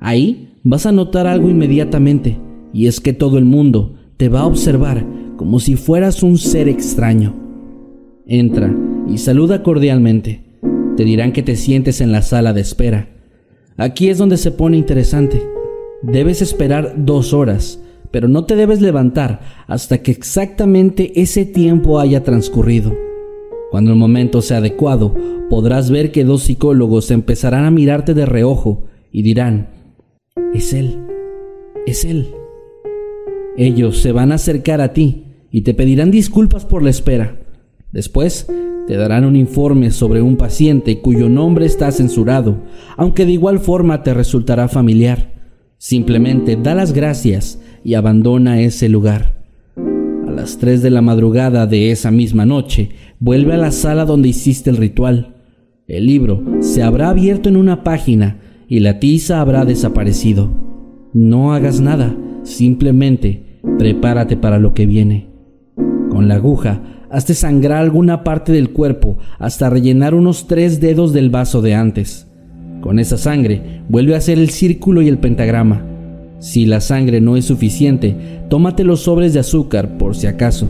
Ahí 0.00 0.54
vas 0.62 0.86
a 0.86 0.92
notar 0.92 1.26
algo 1.26 1.50
inmediatamente, 1.50 2.38
y 2.72 2.86
es 2.86 3.00
que 3.00 3.12
todo 3.12 3.36
el 3.36 3.44
mundo 3.44 3.94
te 4.16 4.28
va 4.28 4.40
a 4.40 4.46
observar 4.46 5.04
como 5.42 5.58
si 5.58 5.74
fueras 5.74 6.22
un 6.22 6.38
ser 6.38 6.68
extraño. 6.68 7.34
Entra 8.28 8.72
y 9.08 9.18
saluda 9.18 9.64
cordialmente. 9.64 10.44
Te 10.96 11.02
dirán 11.02 11.32
que 11.32 11.42
te 11.42 11.56
sientes 11.56 12.00
en 12.00 12.12
la 12.12 12.22
sala 12.22 12.52
de 12.52 12.60
espera. 12.60 13.08
Aquí 13.76 14.08
es 14.08 14.18
donde 14.18 14.36
se 14.36 14.52
pone 14.52 14.76
interesante. 14.76 15.42
Debes 16.00 16.42
esperar 16.42 16.94
dos 16.96 17.32
horas, 17.32 17.82
pero 18.12 18.28
no 18.28 18.44
te 18.44 18.54
debes 18.54 18.80
levantar 18.80 19.40
hasta 19.66 19.98
que 19.98 20.12
exactamente 20.12 21.20
ese 21.20 21.44
tiempo 21.44 21.98
haya 21.98 22.22
transcurrido. 22.22 22.96
Cuando 23.72 23.90
el 23.90 23.96
momento 23.96 24.42
sea 24.42 24.58
adecuado, 24.58 25.12
podrás 25.50 25.90
ver 25.90 26.12
que 26.12 26.22
dos 26.22 26.44
psicólogos 26.44 27.10
empezarán 27.10 27.64
a 27.64 27.72
mirarte 27.72 28.14
de 28.14 28.26
reojo 28.26 28.84
y 29.10 29.22
dirán, 29.22 29.70
es 30.54 30.72
él, 30.72 31.00
es 31.84 32.04
él. 32.04 32.28
Ellos 33.56 33.98
se 33.98 34.12
van 34.12 34.30
a 34.30 34.36
acercar 34.36 34.80
a 34.80 34.92
ti 34.92 35.26
y 35.52 35.60
te 35.60 35.74
pedirán 35.74 36.10
disculpas 36.10 36.64
por 36.64 36.82
la 36.82 36.90
espera. 36.90 37.38
Después, 37.92 38.48
te 38.86 38.96
darán 38.96 39.26
un 39.26 39.36
informe 39.36 39.90
sobre 39.90 40.22
un 40.22 40.36
paciente 40.36 40.98
cuyo 41.00 41.28
nombre 41.28 41.66
está 41.66 41.92
censurado, 41.92 42.56
aunque 42.96 43.26
de 43.26 43.32
igual 43.32 43.60
forma 43.60 44.02
te 44.02 44.14
resultará 44.14 44.66
familiar. 44.66 45.30
Simplemente 45.76 46.56
da 46.56 46.74
las 46.74 46.92
gracias 46.92 47.60
y 47.84 47.94
abandona 47.94 48.60
ese 48.60 48.88
lugar. 48.88 49.42
A 49.76 50.30
las 50.30 50.56
3 50.56 50.80
de 50.80 50.90
la 50.90 51.02
madrugada 51.02 51.66
de 51.66 51.90
esa 51.90 52.10
misma 52.10 52.46
noche, 52.46 52.90
vuelve 53.20 53.52
a 53.52 53.58
la 53.58 53.72
sala 53.72 54.06
donde 54.06 54.30
hiciste 54.30 54.70
el 54.70 54.78
ritual. 54.78 55.36
El 55.86 56.06
libro 56.06 56.42
se 56.60 56.82
habrá 56.82 57.10
abierto 57.10 57.50
en 57.50 57.58
una 57.58 57.84
página 57.84 58.38
y 58.68 58.80
la 58.80 58.98
tiza 58.98 59.40
habrá 59.40 59.66
desaparecido. 59.66 60.50
No 61.12 61.52
hagas 61.52 61.80
nada, 61.80 62.16
simplemente 62.42 63.60
prepárate 63.78 64.38
para 64.38 64.58
lo 64.58 64.72
que 64.72 64.86
viene. 64.86 65.31
Con 66.12 66.28
la 66.28 66.34
aguja, 66.34 66.82
hazte 67.10 67.32
sangrar 67.32 67.78
alguna 67.78 68.22
parte 68.22 68.52
del 68.52 68.68
cuerpo 68.68 69.16
hasta 69.38 69.70
rellenar 69.70 70.12
unos 70.14 70.46
tres 70.46 70.78
dedos 70.78 71.14
del 71.14 71.30
vaso 71.30 71.62
de 71.62 71.74
antes. 71.74 72.26
Con 72.82 72.98
esa 72.98 73.16
sangre, 73.16 73.80
vuelve 73.88 74.14
a 74.14 74.18
hacer 74.18 74.38
el 74.38 74.50
círculo 74.50 75.00
y 75.00 75.08
el 75.08 75.16
pentagrama. 75.16 75.86
Si 76.38 76.66
la 76.66 76.82
sangre 76.82 77.22
no 77.22 77.38
es 77.38 77.46
suficiente, 77.46 78.14
tómate 78.50 78.84
los 78.84 79.00
sobres 79.00 79.32
de 79.32 79.40
azúcar 79.40 79.96
por 79.96 80.14
si 80.14 80.26
acaso. 80.26 80.68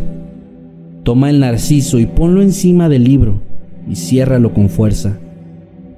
Toma 1.02 1.28
el 1.28 1.40
narciso 1.40 1.98
y 1.98 2.06
ponlo 2.06 2.40
encima 2.40 2.88
del 2.88 3.02
libro 3.02 3.40
y 3.90 3.96
ciérralo 3.96 4.54
con 4.54 4.68
fuerza. 4.68 5.18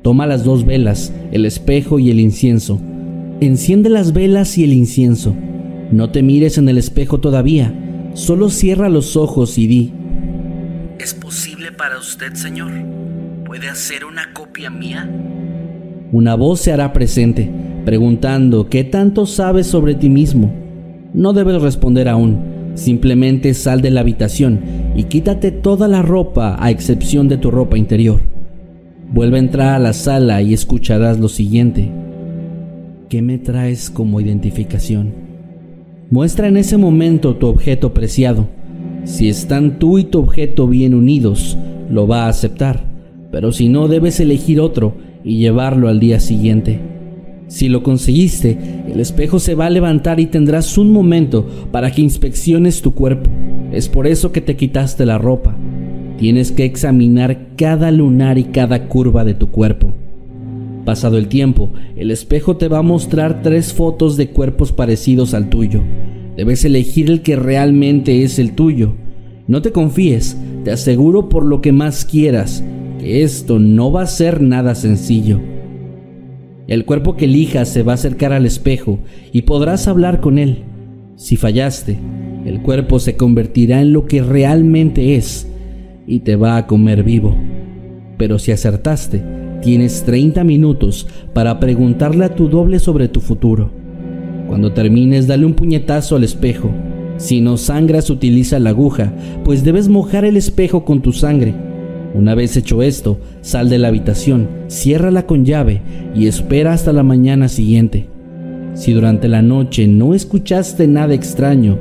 Toma 0.01 0.27
las 0.27 0.43
dos 0.43 0.65
velas, 0.65 1.13
el 1.33 1.45
espejo 1.45 1.99
y 1.99 2.11
el 2.11 2.19
incienso. 2.19 2.81
Enciende 3.43 3.91
las 3.91 4.15
velas 4.15 4.57
y 4.57 4.65
el 4.65 4.73
incienso. 4.73 5.35
No 5.93 6.09
te 6.09 6.23
mires 6.23 6.57
en 6.57 6.67
el 6.71 6.79
espejo 6.79 7.21
todavía, 7.21 7.75
solo 8.15 8.49
cierra 8.51 8.89
los 8.89 9.17
ojos 9.17 9.59
y 9.59 9.67
di. 9.67 9.93
¿Es 10.99 11.15
posible 11.15 11.71
para 11.71 11.99
usted, 11.99 12.35
Señor? 12.35 12.73
¿Puede 13.45 13.69
hacer 13.69 14.05
una 14.05 14.33
copia 14.33 14.71
mía? 14.71 15.09
Una 16.13 16.35
voz 16.35 16.61
se 16.61 16.73
hará 16.73 16.93
presente 16.93 17.51
preguntando 17.85 18.69
qué 18.69 18.83
tanto 18.83 19.27
sabes 19.27 19.67
sobre 19.67 19.95
ti 19.95 20.11
mismo. 20.11 20.53
No 21.13 21.33
debes 21.33 21.61
responder 21.63 22.09
aún, 22.09 22.73
simplemente 22.75 23.55
sal 23.55 23.83
de 23.83 23.91
la 23.91 24.01
habitación 24.01 24.61
y 24.97 25.05
quítate 25.05 25.53
toda 25.53 25.87
la 25.87 26.03
ropa 26.03 26.57
a 26.59 26.71
excepción 26.71 27.29
de 27.29 27.37
tu 27.37 27.51
ropa 27.51 27.79
interior. 27.79 28.21
Vuelve 29.13 29.37
a 29.37 29.41
entrar 29.41 29.75
a 29.75 29.79
la 29.79 29.93
sala 29.93 30.43
y 30.43 30.55
escucharás 30.55 31.21
lo 31.21 31.29
siguiente. 31.29 31.93
¿Qué 33.09 33.23
me 33.23 33.39
traes 33.39 33.91
como 33.91 34.21
identificación? 34.21 35.24
Muestra 36.11 36.49
en 36.49 36.57
ese 36.59 36.77
momento 36.77 37.37
tu 37.37 37.47
objeto 37.47 37.95
preciado. 37.95 38.47
Si 39.05 39.29
están 39.29 39.79
tú 39.79 39.99
y 39.99 40.05
tu 40.05 40.19
objeto 40.21 40.69
bien 40.69 40.95
unidos, 40.95 41.57
lo 41.91 42.07
va 42.07 42.25
a 42.25 42.29
aceptar, 42.29 42.85
pero 43.31 43.53
si 43.53 43.69
no 43.69 43.89
debes 43.89 44.21
elegir 44.21 44.61
otro 44.61 44.95
y 45.25 45.39
llevarlo 45.39 45.89
al 45.89 46.01
día 46.01 46.21
siguiente. 46.21 46.79
Si 47.49 47.69
lo 47.69 47.83
conseguiste, 47.83 48.59
el 48.91 49.01
espejo 49.01 49.39
se 49.39 49.55
va 49.55 49.67
a 49.67 49.71
levantar 49.71 50.21
y 50.21 50.27
tendrás 50.27 50.77
un 50.79 50.93
momento 50.93 51.47
para 51.73 51.91
que 51.91 52.03
inspecciones 52.03 52.83
tu 52.83 52.95
cuerpo. 52.95 53.31
Es 53.73 53.89
por 53.89 54.07
eso 54.07 54.31
que 54.31 54.41
te 54.41 54.57
quitaste 54.57 55.07
la 55.07 55.19
ropa. 55.19 55.57
Tienes 56.19 56.53
que 56.53 56.65
examinar 56.65 57.49
cada 57.57 57.91
lunar 57.91 58.39
y 58.39 58.45
cada 58.45 58.89
curva 58.89 59.25
de 59.25 59.35
tu 59.35 59.49
cuerpo. 59.49 59.95
Pasado 60.85 61.17
el 61.17 61.29
tiempo, 61.29 61.71
el 61.97 62.11
espejo 62.11 62.59
te 62.59 62.69
va 62.69 62.79
a 62.79 62.83
mostrar 62.83 63.43
tres 63.43 63.73
fotos 63.73 64.17
de 64.19 64.29
cuerpos 64.29 64.71
parecidos 64.73 65.33
al 65.33 65.49
tuyo. 65.49 65.83
Debes 66.37 66.65
elegir 66.65 67.11
el 67.11 67.23
que 67.23 67.37
realmente 67.37 68.23
es 68.23 68.39
el 68.39 68.55
tuyo. 68.55 68.95
No 69.47 69.63
te 69.63 69.73
confíes, 69.73 70.37
te 70.63 70.71
aseguro 70.71 71.31
por 71.31 71.47
lo 71.47 71.63
que 71.63 71.73
más 71.73 72.05
quieras, 72.05 72.63
que 72.99 73.23
esto 73.23 73.59
no 73.59 73.93
va 73.93 74.03
a 74.03 74.07
ser 74.07 74.43
nada 74.43 74.75
sencillo. 74.75 75.41
El 76.67 76.85
cuerpo 76.85 77.17
que 77.17 77.27
elijas 77.27 77.69
se 77.69 77.83
va 77.83 77.93
a 77.93 77.97
acercar 77.97 78.33
al 78.33 78.45
espejo 78.45 78.99
y 79.33 79.43
podrás 79.43 79.89
hablar 79.89 80.21
con 80.21 80.39
él. 80.39 80.65
Si 81.17 81.37
fallaste, 81.37 81.99
el 82.45 82.61
cuerpo 82.61 82.99
se 82.99 83.17
convertirá 83.17 83.81
en 83.81 83.93
lo 83.93 84.07
que 84.07 84.23
realmente 84.23 85.17
es 85.17 85.49
y 86.07 86.21
te 86.21 86.37
va 86.37 86.57
a 86.57 86.67
comer 86.67 87.05
vivo. 87.05 87.37
Pero 88.19 88.39
si 88.39 88.53
acertaste, 88.53 89.44
tienes 89.65 90.05
30 90.05 90.45
minutos 90.45 91.09
para 91.33 91.59
preguntarle 91.59 92.27
a 92.27 92.35
tu 92.35 92.49
doble 92.49 92.79
sobre 92.79 93.09
tu 93.09 93.21
futuro. 93.21 93.71
Cuando 94.47 94.73
termines, 94.73 95.27
dale 95.27 95.47
un 95.47 95.55
puñetazo 95.55 96.17
al 96.17 96.25
espejo. 96.25 96.71
Si 97.17 97.41
no 97.41 97.57
sangras, 97.57 98.11
utiliza 98.11 98.59
la 98.61 98.71
aguja, 98.71 99.13
pues 99.45 99.65
debes 99.65 99.89
mojar 99.89 100.25
el 100.25 100.37
espejo 100.37 100.85
con 100.85 101.01
tu 101.01 101.13
sangre 101.13 101.55
una 102.15 102.37
vez 102.37 102.57
hecho 102.57 102.81
esto, 102.81 103.19
sal 103.41 103.69
de 103.69 103.79
la 103.79 103.89
habitación, 103.89 104.49
ciérrala 104.69 105.27
con 105.27 105.45
llave 105.45 105.83
y 106.15 106.29
espera 106.29 106.73
hasta 106.73 106.93
la 106.93 107.03
mañana 107.03 107.49
siguiente. 107.49 108.07
Si 108.75 108.93
durante 108.93 109.27
la 109.27 109.43
noche 109.43 109.89
no 109.89 110.15
escuchaste 110.15 110.87
nada 110.87 111.13
extraño, 111.13 111.77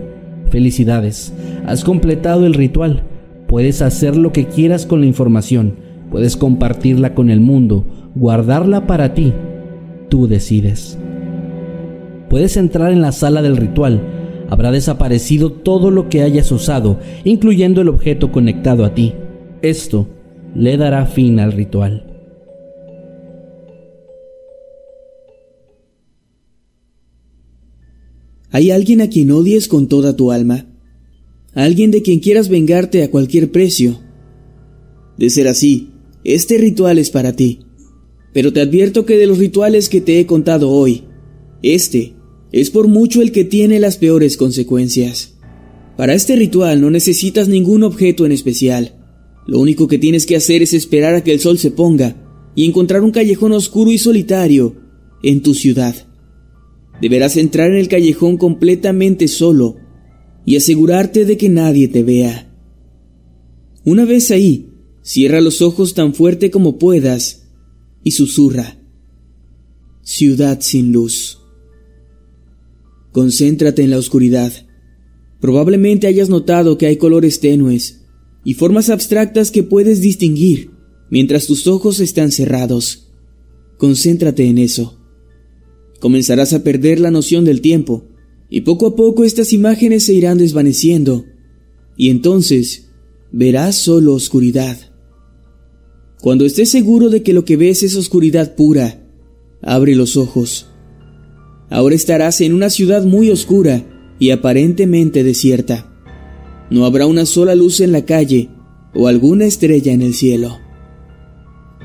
felicidades, 0.50 1.34
has 1.68 1.84
completado 1.84 2.48
el 2.48 2.56
ritual. 2.56 3.04
Puedes 3.48 3.84
hacer 3.84 4.18
lo 4.18 4.32
que 4.32 4.48
quieras 4.48 4.88
con 4.88 5.02
la 5.02 5.06
información, 5.06 5.76
puedes 6.14 6.38
compartirla 6.38 7.16
con 7.16 7.32
el 7.32 7.40
mundo, 7.40 8.12
guardarla 8.14 8.86
para 8.86 9.16
ti. 9.16 9.34
Tú 10.10 10.28
decides. 10.28 10.96
Puedes 12.30 12.56
entrar 12.56 12.92
en 12.92 13.02
la 13.02 13.12
sala 13.12 13.42
del 13.42 13.58
ritual. 13.58 14.00
Habrá 14.48 14.72
desaparecido 14.72 15.52
todo 15.52 15.90
lo 15.90 16.10
que 16.10 16.22
hayas 16.22 16.52
usado, 16.52 17.00
incluyendo 17.24 17.82
el 17.82 17.90
objeto 17.90 18.32
conectado 18.32 18.86
a 18.86 18.94
ti. 18.94 19.16
Esto 19.64 20.08
le 20.54 20.78
dará 20.78 21.08
fin 21.08 21.40
al 21.40 21.52
ritual. 21.52 22.06
¿Hay 28.52 28.70
alguien 28.70 29.02
a 29.02 29.10
quien 29.10 29.32
odies 29.32 29.68
con 29.68 29.88
toda 29.88 30.16
tu 30.16 30.32
alma? 30.32 30.68
¿Alguien 31.56 31.90
de 31.90 32.04
quien 32.04 32.20
quieras 32.20 32.50
vengarte 32.50 33.02
a 33.02 33.10
cualquier 33.10 33.52
precio? 33.52 34.00
De 35.18 35.32
ser 35.32 35.48
así, 35.48 35.93
este 36.24 36.58
ritual 36.58 37.00
es 37.00 37.10
para 37.10 37.36
ti. 37.36 37.60
Pero 38.34 38.52
te 38.52 38.62
advierto 38.62 39.06
que 39.06 39.18
de 39.18 39.28
los 39.28 39.38
rituales 39.38 39.90
que 39.90 40.02
te 40.02 40.20
he 40.20 40.26
contado 40.26 40.70
hoy, 40.72 41.04
este 41.62 42.14
es 42.52 42.70
por 42.70 42.88
mucho 42.88 43.22
el 43.22 43.32
que 43.32 43.44
tiene 43.44 43.80
las 43.80 43.98
peores 43.98 44.38
consecuencias. 44.38 45.36
Para 45.98 46.14
este 46.14 46.36
ritual 46.36 46.82
no 46.82 46.90
necesitas 46.90 47.48
ningún 47.48 47.84
objeto 47.84 48.26
en 48.26 48.32
especial. 48.32 48.96
Lo 49.46 49.60
único 49.60 49.88
que 49.88 50.00
tienes 50.00 50.26
que 50.26 50.36
hacer 50.36 50.62
es 50.62 50.74
esperar 50.74 51.16
a 51.16 51.24
que 51.24 51.34
el 51.34 51.40
sol 51.40 51.58
se 51.58 51.72
ponga 51.72 52.16
y 52.56 52.66
encontrar 52.66 53.02
un 53.02 53.12
callejón 53.12 53.52
oscuro 53.52 53.92
y 53.92 53.98
solitario 53.98 54.76
en 55.22 55.42
tu 55.42 55.54
ciudad. 55.54 55.96
Deberás 57.02 57.38
entrar 57.38 57.72
en 57.72 57.78
el 57.78 57.88
callejón 57.88 58.38
completamente 58.38 59.28
solo 59.28 59.78
y 60.46 60.56
asegurarte 60.56 61.26
de 61.26 61.38
que 61.38 61.50
nadie 61.50 61.88
te 61.88 62.04
vea. 62.04 62.50
Una 63.86 64.06
vez 64.06 64.32
ahí, 64.32 64.70
cierra 65.04 65.42
los 65.42 65.62
ojos 65.62 65.94
tan 65.94 66.16
fuerte 66.16 66.50
como 66.50 66.80
puedas 66.80 67.44
y 68.04 68.12
susurra. 68.12 68.80
Ciudad 70.02 70.60
sin 70.62 70.92
luz. 70.92 71.40
Concéntrate 73.12 73.84
en 73.84 73.92
la 73.92 74.00
oscuridad. 74.00 74.52
Probablemente 75.40 76.08
hayas 76.08 76.30
notado 76.30 76.78
que 76.78 76.88
hay 76.88 76.98
colores 76.98 77.40
tenues 77.40 78.06
y 78.44 78.56
formas 78.56 78.90
abstractas 78.90 79.52
que 79.52 79.62
puedes 79.62 80.02
distinguir 80.02 80.72
mientras 81.10 81.46
tus 81.46 81.68
ojos 81.68 82.00
están 82.00 82.32
cerrados. 82.32 83.12
Concéntrate 83.78 84.46
en 84.46 84.58
eso. 84.58 85.00
Comenzarás 86.00 86.54
a 86.54 86.64
perder 86.64 87.00
la 87.00 87.12
noción 87.12 87.46
del 87.46 87.62
tiempo 87.62 88.08
y 88.50 88.62
poco 88.62 88.88
a 88.88 88.96
poco 88.96 89.24
estas 89.24 89.54
imágenes 89.54 90.06
se 90.06 90.14
irán 90.14 90.38
desvaneciendo 90.38 91.26
y 91.98 92.10
entonces 92.10 92.90
verás 93.32 93.76
solo 93.76 94.14
oscuridad. 94.14 94.93
Cuando 96.24 96.46
estés 96.46 96.70
seguro 96.70 97.10
de 97.10 97.22
que 97.22 97.34
lo 97.34 97.44
que 97.44 97.58
ves 97.58 97.84
es 97.84 97.98
oscuridad 97.98 98.56
pura, 98.56 99.04
abre 99.62 99.94
los 99.94 100.16
ojos. 100.16 100.70
Ahora 101.70 101.96
estarás 101.96 102.40
en 102.40 102.54
una 102.54 102.70
ciudad 102.70 103.04
muy 103.04 103.30
oscura 103.30 103.84
y 104.20 104.30
aparentemente 104.30 105.26
desierta. 105.26 105.94
No 106.70 106.86
habrá 106.86 107.08
una 107.08 107.26
sola 107.26 107.56
luz 107.56 107.82
en 107.82 107.92
la 107.92 108.06
calle 108.06 108.50
o 108.96 109.10
alguna 109.10 109.44
estrella 109.44 109.92
en 109.92 110.02
el 110.02 110.14
cielo. 110.14 110.60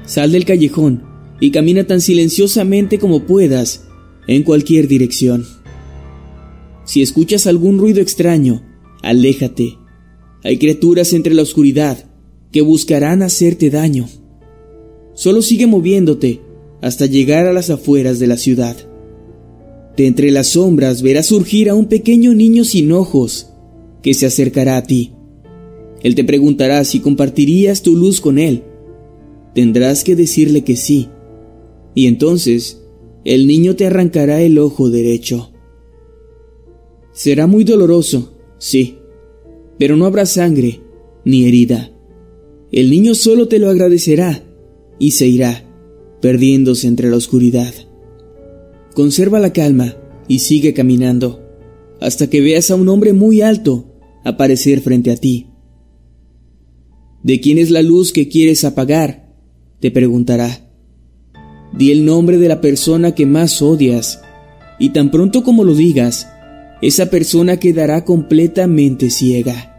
Sal 0.07 0.31
del 0.31 0.45
callejón 0.45 1.03
y 1.41 1.51
camina 1.51 1.89
tan 1.89 2.01
silenciosamente 2.01 3.01
como 3.01 3.27
puedas 3.27 3.89
en 4.29 4.45
cualquier 4.45 4.87
dirección. 4.87 5.47
Si 6.85 7.03
escuchas 7.03 7.49
algún 7.49 7.79
ruido 7.79 8.01
extraño, 8.01 8.63
aléjate. 9.03 9.79
Hay 10.45 10.59
criaturas 10.59 11.13
entre 11.13 11.35
la 11.35 11.43
oscuridad 11.43 12.09
que 12.53 12.61
buscarán 12.61 13.23
hacerte 13.23 13.69
daño. 13.71 14.07
Solo 15.19 15.43
sigue 15.43 15.67
moviéndote 15.67 16.43
hasta 16.81 17.07
llegar 17.07 17.49
a 17.49 17.53
las 17.53 17.71
afueras 17.71 18.21
de 18.21 18.29
la 18.29 18.37
ciudad. 18.37 18.77
De 19.97 20.07
entre 20.07 20.31
las 20.31 20.47
sombras 20.51 21.03
verás 21.03 21.27
surgir 21.27 21.69
a 21.69 21.75
un 21.75 21.87
pequeño 21.87 22.35
niño 22.35 22.63
sin 22.63 22.93
ojos 22.93 23.51
que 24.01 24.15
se 24.15 24.27
acercará 24.27 24.77
a 24.77 24.85
ti. 24.85 25.15
Él 26.05 26.15
te 26.15 26.23
preguntará 26.23 26.85
si 26.85 27.01
compartirías 27.01 27.83
tu 27.83 27.97
luz 27.97 28.21
con 28.21 28.39
él. 28.39 28.63
Tendrás 29.57 30.05
que 30.05 30.15
decirle 30.15 30.63
que 30.63 30.77
sí. 30.77 31.09
Y 31.97 32.07
entonces 32.07 32.85
el 33.25 33.49
niño 33.49 33.75
te 33.75 33.87
arrancará 33.87 34.41
el 34.41 34.57
ojo 34.57 34.89
derecho. 34.89 35.51
Será 37.13 37.49
muy 37.49 37.65
doloroso, 37.65 38.39
sí, 38.59 38.99
pero 39.81 39.97
no 39.97 40.07
habrá 40.07 40.27
sangre 40.27 40.81
ni 41.25 41.45
herida. 41.45 41.91
El 42.71 42.89
niño 42.89 43.17
solo 43.17 43.49
te 43.49 43.59
lo 43.59 43.69
agradecerá 43.69 44.45
y 44.99 45.13
se 45.13 45.27
irá, 45.27 45.65
perdiéndose 46.21 46.87
entre 46.87 47.11
la 47.11 47.17
oscuridad. 47.17 47.73
Conserva 48.95 49.39
la 49.39 49.53
calma 49.53 49.97
y 50.27 50.41
sigue 50.41 50.75
caminando 50.75 51.45
hasta 52.01 52.31
que 52.31 52.41
veas 52.41 52.71
a 52.71 52.77
un 52.77 52.89
hombre 52.89 53.13
muy 53.13 53.43
alto 53.43 53.87
aparecer 54.25 54.81
frente 54.81 55.11
a 55.11 55.17
ti. 55.17 55.47
¿De 57.23 57.41
quién 57.41 57.59
es 57.59 57.71
la 57.71 57.83
luz 57.83 58.13
que 58.13 58.29
quieres 58.29 58.65
apagar? 58.65 59.27
te 59.81 59.91
preguntará. 59.91 60.71
Di 61.77 61.93
el 61.93 62.05
nombre 62.05 62.39
de 62.39 62.49
la 62.49 62.61
persona 62.61 63.15
que 63.15 63.27
más 63.27 63.63
odias, 63.63 64.21
y 64.79 64.91
tan 64.91 65.11
pronto 65.11 65.45
como 65.45 65.65
lo 65.65 65.75
digas, 65.75 66.29
esa 66.83 67.11
persona 67.11 67.59
quedará 67.59 68.05
completamente 68.05 69.11
ciega. 69.11 69.75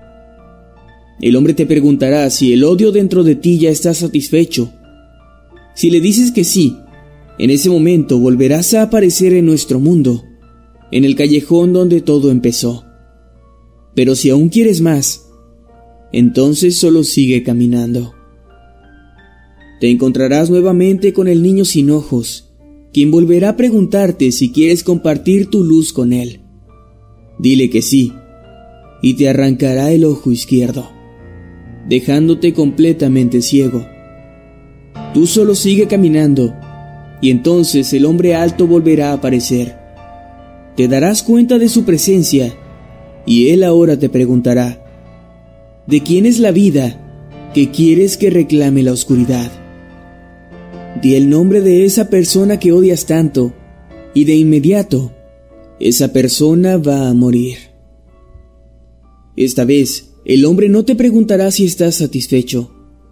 El 1.22 1.36
hombre 1.36 1.54
te 1.54 1.66
preguntará 1.66 2.30
si 2.30 2.54
el 2.54 2.64
odio 2.64 2.92
dentro 2.92 3.24
de 3.24 3.36
ti 3.36 3.58
ya 3.60 3.70
está 3.70 3.94
satisfecho. 3.94 4.72
Si 5.80 5.90
le 5.90 6.02
dices 6.02 6.34
que 6.34 6.44
sí, 6.44 6.76
en 7.38 7.52
ese 7.52 7.70
momento 7.70 8.20
volverás 8.20 8.74
a 8.74 8.82
aparecer 8.82 9.32
en 9.32 9.46
nuestro 9.46 9.80
mundo, 9.80 10.26
en 10.92 11.06
el 11.06 11.16
callejón 11.16 11.72
donde 11.72 12.02
todo 12.02 12.32
empezó. 12.32 12.84
Pero 13.96 14.14
si 14.16 14.30
aún 14.30 14.50
quieres 14.50 14.82
más, 14.82 15.30
entonces 16.12 16.76
solo 16.76 17.06
sigue 17.06 17.44
caminando. 17.44 18.14
Te 19.80 19.90
encontrarás 19.90 20.50
nuevamente 20.50 21.14
con 21.14 21.30
el 21.30 21.42
niño 21.42 21.64
sin 21.64 21.92
ojos, 21.92 22.52
quien 22.92 23.10
volverá 23.10 23.52
a 23.52 23.56
preguntarte 23.56 24.34
si 24.34 24.52
quieres 24.52 24.84
compartir 24.84 25.50
tu 25.50 25.64
luz 25.64 25.94
con 25.94 26.12
él. 26.12 26.42
Dile 27.40 27.70
que 27.70 27.82
sí, 27.82 28.12
y 29.02 29.14
te 29.14 29.30
arrancará 29.30 29.94
el 29.94 30.04
ojo 30.04 30.30
izquierdo, 30.30 30.90
dejándote 31.88 32.54
completamente 32.54 33.42
ciego. 33.42 33.88
Tú 35.14 35.26
solo 35.26 35.56
sigue 35.56 35.88
caminando, 35.88 36.56
y 37.22 37.32
entonces 37.32 37.92
el 37.94 38.06
hombre 38.06 38.36
alto 38.36 38.68
volverá 38.68 39.10
a 39.10 39.14
aparecer. 39.14 39.78
Te 40.76 40.88
darás 40.88 41.24
cuenta 41.24 41.58
de 41.58 41.68
su 41.68 41.84
presencia, 41.84 42.54
y 43.26 43.50
él 43.50 43.64
ahora 43.64 43.98
te 43.98 44.10
preguntará, 44.10 44.86
¿de 45.88 46.02
quién 46.02 46.26
es 46.26 46.40
la 46.40 46.52
vida 46.52 47.50
que 47.54 47.72
quieres 47.72 48.18
que 48.18 48.30
reclame 48.30 48.84
la 48.84 48.94
oscuridad? 48.94 49.52
Di 51.02 51.16
el 51.16 51.30
nombre 51.30 51.62
de 51.62 51.86
esa 51.86 52.10
persona 52.10 52.60
que 52.60 52.72
odias 52.72 53.06
tanto, 53.06 53.54
y 54.14 54.26
de 54.26 54.36
inmediato, 54.36 55.12
esa 55.80 56.14
persona 56.14 56.78
va 56.78 57.10
a 57.10 57.14
morir. 57.14 57.58
Esta 59.36 59.66
vez, 59.66 60.12
el 60.26 60.46
hombre 60.46 60.70
no 60.70 60.84
te 60.86 60.96
preguntará 60.96 61.52
si 61.52 61.66
estás 61.66 61.96
satisfecho, 61.96 62.72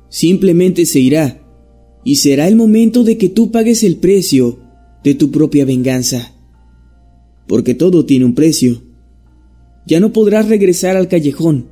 simplemente 0.10 0.86
se 0.86 1.00
irá, 1.00 1.42
y 2.04 2.18
será 2.18 2.48
el 2.48 2.56
momento 2.56 3.04
de 3.04 3.18
que 3.18 3.30
tú 3.30 3.52
pagues 3.52 3.84
el 3.84 3.98
precio 3.98 4.60
de 5.04 5.16
tu 5.16 5.32
propia 5.32 5.66
venganza. 5.66 6.34
Porque 7.48 7.74
todo 7.74 8.06
tiene 8.06 8.26
un 8.26 8.36
precio. 8.36 8.84
Ya 9.86 10.00
no 10.00 10.12
podrás 10.14 10.50
regresar 10.50 10.98
al 10.98 11.08
callejón, 11.08 11.70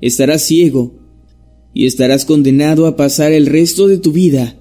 estarás 0.00 0.42
ciego, 0.42 0.98
y 1.74 1.86
estarás 1.86 2.24
condenado 2.24 2.86
a 2.86 2.96
pasar 2.96 3.32
el 3.32 3.46
resto 3.46 3.86
de 3.88 3.98
tu 3.98 4.12
vida 4.12 4.58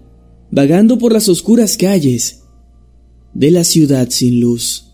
vagando 0.52 0.98
por 0.98 1.14
las 1.14 1.28
oscuras 1.30 1.78
calles 1.78 2.43
de 3.34 3.52
la 3.52 3.64
ciudad 3.64 4.10
sin 4.10 4.39
luz. 4.39 4.87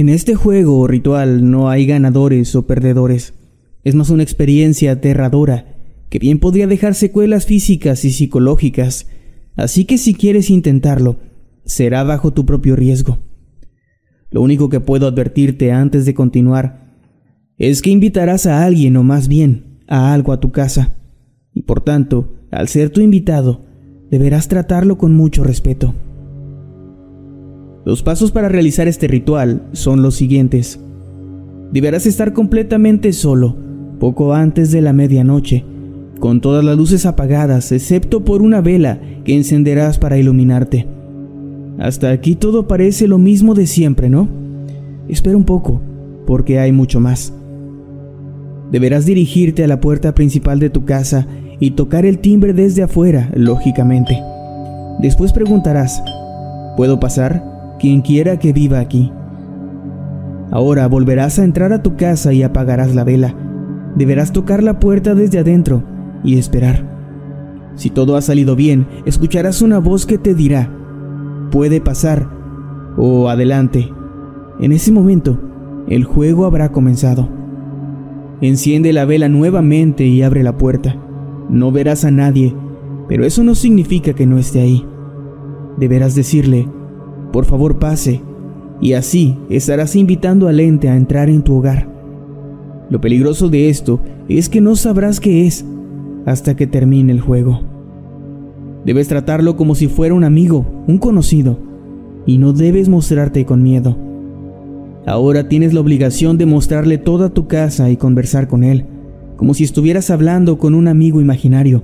En 0.00 0.08
este 0.08 0.34
juego 0.34 0.78
o 0.78 0.86
ritual 0.86 1.50
no 1.50 1.68
hay 1.68 1.84
ganadores 1.84 2.54
o 2.54 2.66
perdedores. 2.66 3.34
Es 3.84 3.94
más 3.94 4.08
una 4.08 4.22
experiencia 4.22 4.92
aterradora 4.92 5.76
que 6.08 6.18
bien 6.18 6.38
podría 6.38 6.66
dejar 6.66 6.94
secuelas 6.94 7.44
físicas 7.44 8.06
y 8.06 8.10
psicológicas. 8.10 9.08
Así 9.56 9.84
que 9.84 9.98
si 9.98 10.14
quieres 10.14 10.48
intentarlo, 10.48 11.18
será 11.66 12.02
bajo 12.02 12.32
tu 12.32 12.46
propio 12.46 12.76
riesgo. 12.76 13.18
Lo 14.30 14.40
único 14.40 14.70
que 14.70 14.80
puedo 14.80 15.06
advertirte 15.06 15.70
antes 15.70 16.06
de 16.06 16.14
continuar 16.14 16.96
es 17.58 17.82
que 17.82 17.90
invitarás 17.90 18.46
a 18.46 18.64
alguien 18.64 18.96
o 18.96 19.02
más 19.02 19.28
bien 19.28 19.80
a 19.86 20.14
algo 20.14 20.32
a 20.32 20.40
tu 20.40 20.50
casa. 20.50 20.96
Y 21.52 21.64
por 21.64 21.82
tanto, 21.82 22.38
al 22.50 22.68
ser 22.68 22.88
tu 22.88 23.02
invitado, 23.02 23.66
deberás 24.10 24.48
tratarlo 24.48 24.96
con 24.96 25.12
mucho 25.12 25.44
respeto. 25.44 25.94
Los 27.90 28.04
pasos 28.04 28.30
para 28.30 28.48
realizar 28.48 28.86
este 28.86 29.08
ritual 29.08 29.62
son 29.72 30.00
los 30.00 30.14
siguientes. 30.14 30.78
Deberás 31.72 32.06
estar 32.06 32.32
completamente 32.32 33.12
solo, 33.12 33.56
poco 33.98 34.32
antes 34.32 34.70
de 34.70 34.80
la 34.80 34.92
medianoche, 34.92 35.64
con 36.20 36.40
todas 36.40 36.64
las 36.64 36.76
luces 36.76 37.04
apagadas, 37.04 37.72
excepto 37.72 38.24
por 38.24 38.42
una 38.42 38.60
vela 38.60 39.00
que 39.24 39.34
encenderás 39.34 39.98
para 39.98 40.18
iluminarte. 40.18 40.86
Hasta 41.80 42.12
aquí 42.12 42.36
todo 42.36 42.68
parece 42.68 43.08
lo 43.08 43.18
mismo 43.18 43.54
de 43.54 43.66
siempre, 43.66 44.08
¿no? 44.08 44.28
Espera 45.08 45.36
un 45.36 45.44
poco, 45.44 45.80
porque 46.28 46.60
hay 46.60 46.70
mucho 46.70 47.00
más. 47.00 47.32
Deberás 48.70 49.04
dirigirte 49.04 49.64
a 49.64 49.66
la 49.66 49.80
puerta 49.80 50.14
principal 50.14 50.60
de 50.60 50.70
tu 50.70 50.84
casa 50.84 51.26
y 51.58 51.72
tocar 51.72 52.06
el 52.06 52.20
timbre 52.20 52.52
desde 52.52 52.84
afuera, 52.84 53.32
lógicamente. 53.34 54.16
Después 55.00 55.32
preguntarás, 55.32 56.00
¿puedo 56.76 57.00
pasar? 57.00 57.49
Quien 57.80 58.02
quiera 58.02 58.38
que 58.38 58.52
viva 58.52 58.78
aquí. 58.78 59.10
Ahora 60.50 60.86
volverás 60.86 61.38
a 61.38 61.44
entrar 61.44 61.72
a 61.72 61.82
tu 61.82 61.96
casa 61.96 62.34
y 62.34 62.42
apagarás 62.42 62.94
la 62.94 63.04
vela. 63.04 63.34
Deberás 63.96 64.32
tocar 64.32 64.62
la 64.62 64.78
puerta 64.78 65.14
desde 65.14 65.38
adentro 65.38 65.82
y 66.22 66.38
esperar. 66.38 66.84
Si 67.76 67.88
todo 67.88 68.16
ha 68.16 68.20
salido 68.20 68.54
bien, 68.54 68.86
escucharás 69.06 69.62
una 69.62 69.78
voz 69.78 70.04
que 70.04 70.18
te 70.18 70.34
dirá, 70.34 70.70
puede 71.50 71.80
pasar 71.80 72.28
o 72.98 73.30
adelante. 73.30 73.90
En 74.60 74.72
ese 74.72 74.92
momento, 74.92 75.40
el 75.88 76.04
juego 76.04 76.44
habrá 76.44 76.72
comenzado. 76.72 77.30
Enciende 78.42 78.92
la 78.92 79.06
vela 79.06 79.30
nuevamente 79.30 80.04
y 80.04 80.20
abre 80.20 80.42
la 80.42 80.58
puerta. 80.58 80.96
No 81.48 81.72
verás 81.72 82.04
a 82.04 82.10
nadie, 82.10 82.54
pero 83.08 83.24
eso 83.24 83.42
no 83.42 83.54
significa 83.54 84.12
que 84.12 84.26
no 84.26 84.36
esté 84.36 84.60
ahí. 84.60 84.86
Deberás 85.78 86.14
decirle, 86.14 86.68
por 87.32 87.44
favor 87.44 87.78
pase, 87.78 88.20
y 88.80 88.94
así 88.94 89.36
estarás 89.50 89.96
invitando 89.96 90.48
al 90.48 90.60
ente 90.60 90.88
a 90.88 90.96
entrar 90.96 91.28
en 91.28 91.42
tu 91.42 91.56
hogar. 91.56 91.88
Lo 92.88 93.00
peligroso 93.00 93.48
de 93.48 93.68
esto 93.68 94.00
es 94.28 94.48
que 94.48 94.60
no 94.60 94.74
sabrás 94.76 95.20
qué 95.20 95.46
es 95.46 95.64
hasta 96.26 96.56
que 96.56 96.66
termine 96.66 97.12
el 97.12 97.20
juego. 97.20 97.62
Debes 98.84 99.08
tratarlo 99.08 99.56
como 99.56 99.74
si 99.74 99.88
fuera 99.88 100.14
un 100.14 100.24
amigo, 100.24 100.64
un 100.86 100.98
conocido, 100.98 101.58
y 102.26 102.38
no 102.38 102.52
debes 102.52 102.88
mostrarte 102.88 103.44
con 103.44 103.62
miedo. 103.62 103.96
Ahora 105.06 105.48
tienes 105.48 105.74
la 105.74 105.80
obligación 105.80 106.38
de 106.38 106.46
mostrarle 106.46 106.98
toda 106.98 107.30
tu 107.30 107.46
casa 107.46 107.90
y 107.90 107.96
conversar 107.96 108.48
con 108.48 108.64
él, 108.64 108.86
como 109.36 109.54
si 109.54 109.64
estuvieras 109.64 110.10
hablando 110.10 110.58
con 110.58 110.74
un 110.74 110.88
amigo 110.88 111.20
imaginario. 111.20 111.82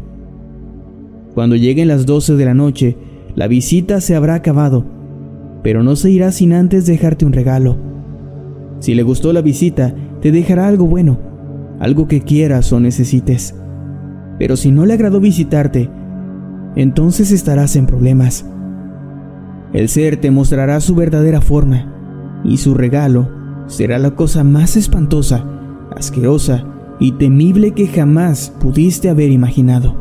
Cuando 1.34 1.56
lleguen 1.56 1.88
las 1.88 2.06
12 2.06 2.36
de 2.36 2.44
la 2.44 2.54
noche, 2.54 2.96
la 3.34 3.48
visita 3.48 4.00
se 4.00 4.14
habrá 4.14 4.34
acabado, 4.34 4.84
pero 5.66 5.82
no 5.82 5.96
se 5.96 6.12
irá 6.12 6.30
sin 6.30 6.52
antes 6.52 6.86
dejarte 6.86 7.26
un 7.26 7.32
regalo. 7.32 7.76
Si 8.78 8.94
le 8.94 9.02
gustó 9.02 9.32
la 9.32 9.40
visita, 9.40 9.96
te 10.22 10.30
dejará 10.30 10.68
algo 10.68 10.86
bueno, 10.86 11.18
algo 11.80 12.06
que 12.06 12.20
quieras 12.20 12.72
o 12.72 12.78
necesites. 12.78 13.52
Pero 14.38 14.56
si 14.56 14.70
no 14.70 14.86
le 14.86 14.92
agradó 14.94 15.18
visitarte, 15.18 15.90
entonces 16.76 17.32
estarás 17.32 17.74
en 17.74 17.86
problemas. 17.86 18.46
El 19.72 19.88
ser 19.88 20.18
te 20.18 20.30
mostrará 20.30 20.78
su 20.78 20.94
verdadera 20.94 21.40
forma 21.40 22.40
y 22.44 22.58
su 22.58 22.74
regalo 22.74 23.28
será 23.66 23.98
la 23.98 24.12
cosa 24.12 24.44
más 24.44 24.76
espantosa, 24.76 25.44
asquerosa 25.96 26.64
y 27.00 27.10
temible 27.10 27.72
que 27.72 27.88
jamás 27.88 28.54
pudiste 28.60 29.10
haber 29.10 29.32
imaginado. 29.32 29.96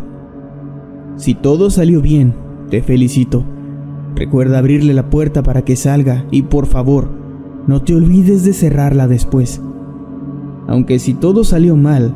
Si 1.16 1.34
todo 1.34 1.72
salió 1.72 2.04
bien, 2.04 2.36
te 2.70 2.84
felicito. 2.84 3.55
Recuerda 4.16 4.60
abrirle 4.60 4.94
la 4.94 5.10
puerta 5.10 5.44
para 5.44 5.64
que 5.64 5.76
salga 5.76 6.26
y 6.32 6.44
por 6.44 6.68
favor, 6.68 7.10
no 7.68 7.82
te 7.82 7.96
olvides 7.96 8.46
de 8.46 8.54
cerrarla 8.54 9.08
después. 9.08 9.62
Aunque 10.68 11.00
si 11.00 11.14
todo 11.14 11.44
salió 11.44 11.76
mal, 11.76 12.16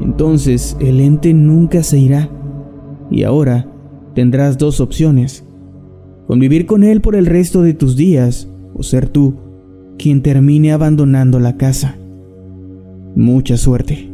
entonces 0.00 0.76
el 0.80 1.00
ente 1.00 1.34
nunca 1.34 1.82
se 1.82 1.98
irá. 1.98 2.28
Y 3.10 3.22
ahora 3.24 3.70
tendrás 4.14 4.58
dos 4.58 4.80
opciones. 4.80 5.44
Convivir 6.26 6.66
con 6.66 6.84
él 6.84 7.00
por 7.00 7.14
el 7.14 7.26
resto 7.26 7.62
de 7.62 7.74
tus 7.74 7.96
días 7.96 8.48
o 8.74 8.82
ser 8.82 9.08
tú 9.08 9.34
quien 9.98 10.22
termine 10.22 10.72
abandonando 10.72 11.40
la 11.40 11.56
casa. 11.56 11.96
Mucha 13.16 13.56
suerte. 13.56 14.07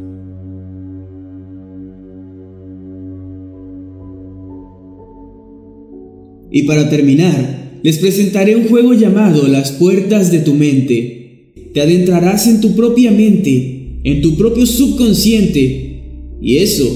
Y 6.54 6.62
para 6.62 6.88
terminar, 6.88 7.80
les 7.82 7.98
presentaré 7.98 8.54
un 8.54 8.68
juego 8.68 8.94
llamado 8.94 9.48
Las 9.48 9.72
Puertas 9.72 10.30
de 10.30 10.38
tu 10.38 10.54
Mente. 10.54 11.50
Te 11.74 11.80
adentrarás 11.80 12.46
en 12.46 12.60
tu 12.60 12.76
propia 12.76 13.10
mente, 13.10 13.98
en 14.04 14.22
tu 14.22 14.36
propio 14.36 14.64
subconsciente, 14.64 16.02
y 16.40 16.58
eso 16.58 16.86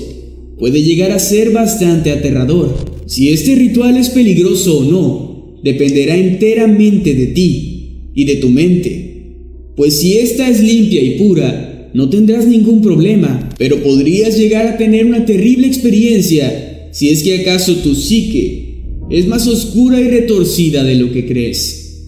puede 0.61 0.85
llegar 0.85 1.11
a 1.11 1.19
ser 1.19 1.51
bastante 1.51 2.13
aterrador. 2.13 2.73
Si 3.07 3.31
este 3.31 3.57
ritual 3.57 3.97
es 3.97 4.11
peligroso 4.11 4.79
o 4.79 4.85
no, 4.85 5.59
dependerá 5.65 6.17
enteramente 6.17 7.15
de 7.15 7.27
ti 7.27 8.11
y 8.15 8.27
de 8.27 8.37
tu 8.37 8.51
mente, 8.51 9.35
pues 9.75 9.95
si 9.95 10.19
ésta 10.19 10.49
es 10.49 10.63
limpia 10.63 11.03
y 11.03 11.19
pura, 11.19 11.91
no 11.95 12.09
tendrás 12.09 12.47
ningún 12.47 12.81
problema, 12.81 13.51
pero 13.59 13.83
podrías 13.83 14.39
llegar 14.39 14.69
a 14.69 14.77
tener 14.77 15.05
una 15.05 15.27
terrible 15.27 15.67
experiencia 15.67 16.91
si 16.93 17.09
es 17.09 17.25
que 17.25 17.41
acaso 17.41 17.75
tu 17.79 17.97
psique 17.97 18.68
es 19.11 19.27
más 19.27 19.47
oscura 19.47 20.01
y 20.01 20.09
retorcida 20.09 20.85
de 20.85 20.95
lo 20.97 21.13
que 21.13 21.27
crees. 21.27 22.07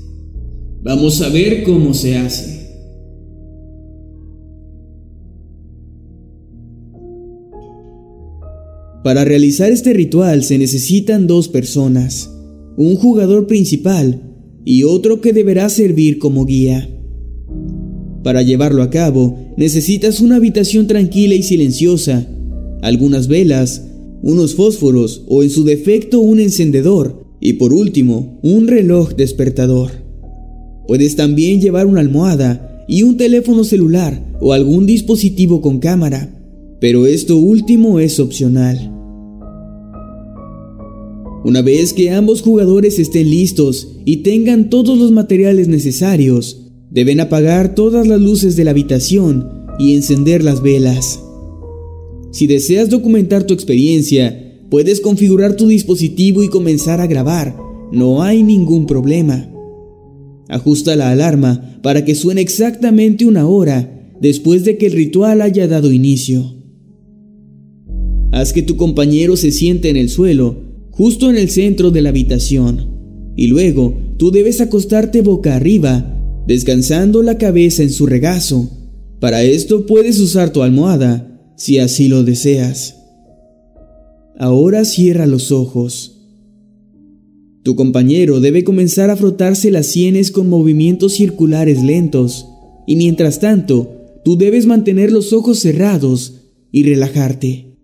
Vamos 0.82 1.20
a 1.22 1.28
ver 1.28 1.62
cómo 1.62 1.94
se 1.94 2.16
hace. 2.16 2.60
Para 9.02 9.24
realizar 9.24 9.72
este 9.72 9.94
ritual 9.94 10.44
se 10.44 10.58
necesitan 10.58 11.26
dos 11.26 11.48
personas, 11.48 12.30
un 12.76 12.96
jugador 12.96 13.46
principal 13.46 14.22
y 14.64 14.82
otro 14.82 15.22
que 15.22 15.32
deberá 15.32 15.70
servir 15.70 16.18
como 16.18 16.44
guía. 16.44 16.88
Para 18.22 18.42
llevarlo 18.42 18.82
a 18.82 18.90
cabo, 18.90 19.38
necesitas 19.56 20.20
una 20.20 20.36
habitación 20.36 20.86
tranquila 20.86 21.34
y 21.34 21.42
silenciosa, 21.42 22.26
algunas 22.82 23.26
velas, 23.26 23.89
unos 24.22 24.54
fósforos 24.54 25.24
o 25.28 25.42
en 25.42 25.50
su 25.50 25.64
defecto 25.64 26.20
un 26.20 26.40
encendedor 26.40 27.24
y 27.40 27.54
por 27.54 27.72
último 27.72 28.38
un 28.42 28.68
reloj 28.68 29.14
despertador. 29.14 29.90
Puedes 30.86 31.16
también 31.16 31.60
llevar 31.60 31.86
una 31.86 32.00
almohada 32.00 32.84
y 32.88 33.02
un 33.02 33.16
teléfono 33.16 33.64
celular 33.64 34.36
o 34.40 34.52
algún 34.52 34.86
dispositivo 34.86 35.60
con 35.60 35.78
cámara, 35.78 36.34
pero 36.80 37.06
esto 37.06 37.36
último 37.36 38.00
es 38.00 38.18
opcional. 38.20 38.92
Una 41.44 41.62
vez 41.62 41.92
que 41.92 42.10
ambos 42.10 42.42
jugadores 42.42 42.98
estén 42.98 43.30
listos 43.30 43.96
y 44.04 44.18
tengan 44.18 44.68
todos 44.68 44.98
los 44.98 45.10
materiales 45.10 45.68
necesarios, 45.68 46.70
Deben 46.90 47.20
apagar 47.20 47.76
todas 47.76 48.08
las 48.08 48.20
luces 48.20 48.56
de 48.56 48.64
la 48.64 48.72
habitación 48.72 49.48
y 49.78 49.94
encender 49.94 50.42
las 50.42 50.60
velas. 50.60 51.20
Si 52.30 52.46
deseas 52.46 52.90
documentar 52.90 53.44
tu 53.44 53.54
experiencia, 53.54 54.64
puedes 54.70 55.00
configurar 55.00 55.56
tu 55.56 55.66
dispositivo 55.66 56.42
y 56.42 56.48
comenzar 56.48 57.00
a 57.00 57.06
grabar. 57.06 57.56
No 57.92 58.22
hay 58.22 58.42
ningún 58.42 58.86
problema. 58.86 59.50
Ajusta 60.48 60.96
la 60.96 61.10
alarma 61.10 61.78
para 61.82 62.04
que 62.04 62.14
suene 62.14 62.40
exactamente 62.40 63.26
una 63.26 63.46
hora 63.46 64.16
después 64.20 64.64
de 64.64 64.78
que 64.78 64.86
el 64.86 64.92
ritual 64.92 65.42
haya 65.42 65.66
dado 65.66 65.92
inicio. 65.92 66.56
Haz 68.32 68.52
que 68.52 68.62
tu 68.62 68.76
compañero 68.76 69.36
se 69.36 69.50
siente 69.50 69.88
en 69.88 69.96
el 69.96 70.08
suelo, 70.08 70.56
justo 70.90 71.30
en 71.30 71.36
el 71.36 71.50
centro 71.50 71.90
de 71.90 72.02
la 72.02 72.10
habitación, 72.10 73.32
y 73.36 73.48
luego 73.48 73.98
tú 74.18 74.30
debes 74.30 74.60
acostarte 74.60 75.22
boca 75.22 75.56
arriba 75.56 76.16
descansando 76.46 77.22
la 77.22 77.38
cabeza 77.38 77.82
en 77.82 77.90
su 77.90 78.06
regazo. 78.06 78.70
Para 79.20 79.42
esto 79.42 79.86
puedes 79.86 80.18
usar 80.20 80.50
tu 80.52 80.62
almohada, 80.62 81.29
si 81.60 81.78
así 81.78 82.08
lo 82.08 82.24
deseas. 82.24 82.96
Ahora 84.38 84.86
cierra 84.86 85.26
los 85.26 85.52
ojos. 85.52 86.22
Tu 87.62 87.76
compañero 87.76 88.40
debe 88.40 88.64
comenzar 88.64 89.10
a 89.10 89.16
frotarse 89.16 89.70
las 89.70 89.84
sienes 89.84 90.30
con 90.30 90.48
movimientos 90.48 91.12
circulares 91.12 91.82
lentos, 91.82 92.46
y 92.86 92.96
mientras 92.96 93.40
tanto, 93.40 94.20
tú 94.24 94.38
debes 94.38 94.64
mantener 94.64 95.12
los 95.12 95.34
ojos 95.34 95.58
cerrados 95.58 96.46
y 96.72 96.84
relajarte. 96.84 97.76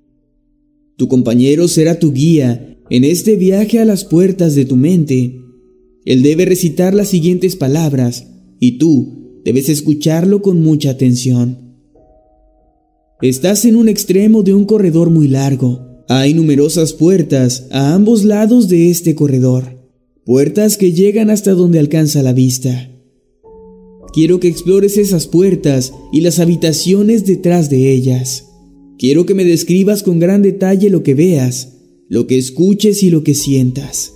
Tu 0.96 1.06
compañero 1.08 1.68
será 1.68 1.98
tu 1.98 2.14
guía 2.14 2.78
en 2.88 3.04
este 3.04 3.36
viaje 3.36 3.78
a 3.78 3.84
las 3.84 4.06
puertas 4.06 4.54
de 4.54 4.64
tu 4.64 4.76
mente. 4.76 5.38
Él 6.06 6.22
debe 6.22 6.46
recitar 6.46 6.94
las 6.94 7.08
siguientes 7.08 7.56
palabras 7.56 8.26
y 8.58 8.78
tú 8.78 9.42
debes 9.44 9.68
escucharlo 9.68 10.40
con 10.40 10.62
mucha 10.62 10.88
atención. 10.88 11.65
Estás 13.22 13.64
en 13.64 13.76
un 13.76 13.88
extremo 13.88 14.42
de 14.42 14.52
un 14.52 14.66
corredor 14.66 15.08
muy 15.08 15.26
largo. 15.26 16.04
Hay 16.06 16.34
numerosas 16.34 16.92
puertas 16.92 17.66
a 17.70 17.94
ambos 17.94 18.24
lados 18.24 18.68
de 18.68 18.90
este 18.90 19.14
corredor, 19.14 19.78
puertas 20.26 20.76
que 20.76 20.92
llegan 20.92 21.30
hasta 21.30 21.52
donde 21.52 21.78
alcanza 21.78 22.22
la 22.22 22.34
vista. 22.34 22.90
Quiero 24.12 24.38
que 24.38 24.48
explores 24.48 24.98
esas 24.98 25.26
puertas 25.26 25.94
y 26.12 26.20
las 26.20 26.40
habitaciones 26.40 27.24
detrás 27.24 27.70
de 27.70 27.90
ellas. 27.90 28.50
Quiero 28.98 29.24
que 29.24 29.34
me 29.34 29.46
describas 29.46 30.02
con 30.02 30.18
gran 30.18 30.42
detalle 30.42 30.90
lo 30.90 31.02
que 31.02 31.14
veas, 31.14 31.78
lo 32.10 32.26
que 32.26 32.36
escuches 32.36 33.02
y 33.02 33.08
lo 33.08 33.24
que 33.24 33.34
sientas. 33.34 34.12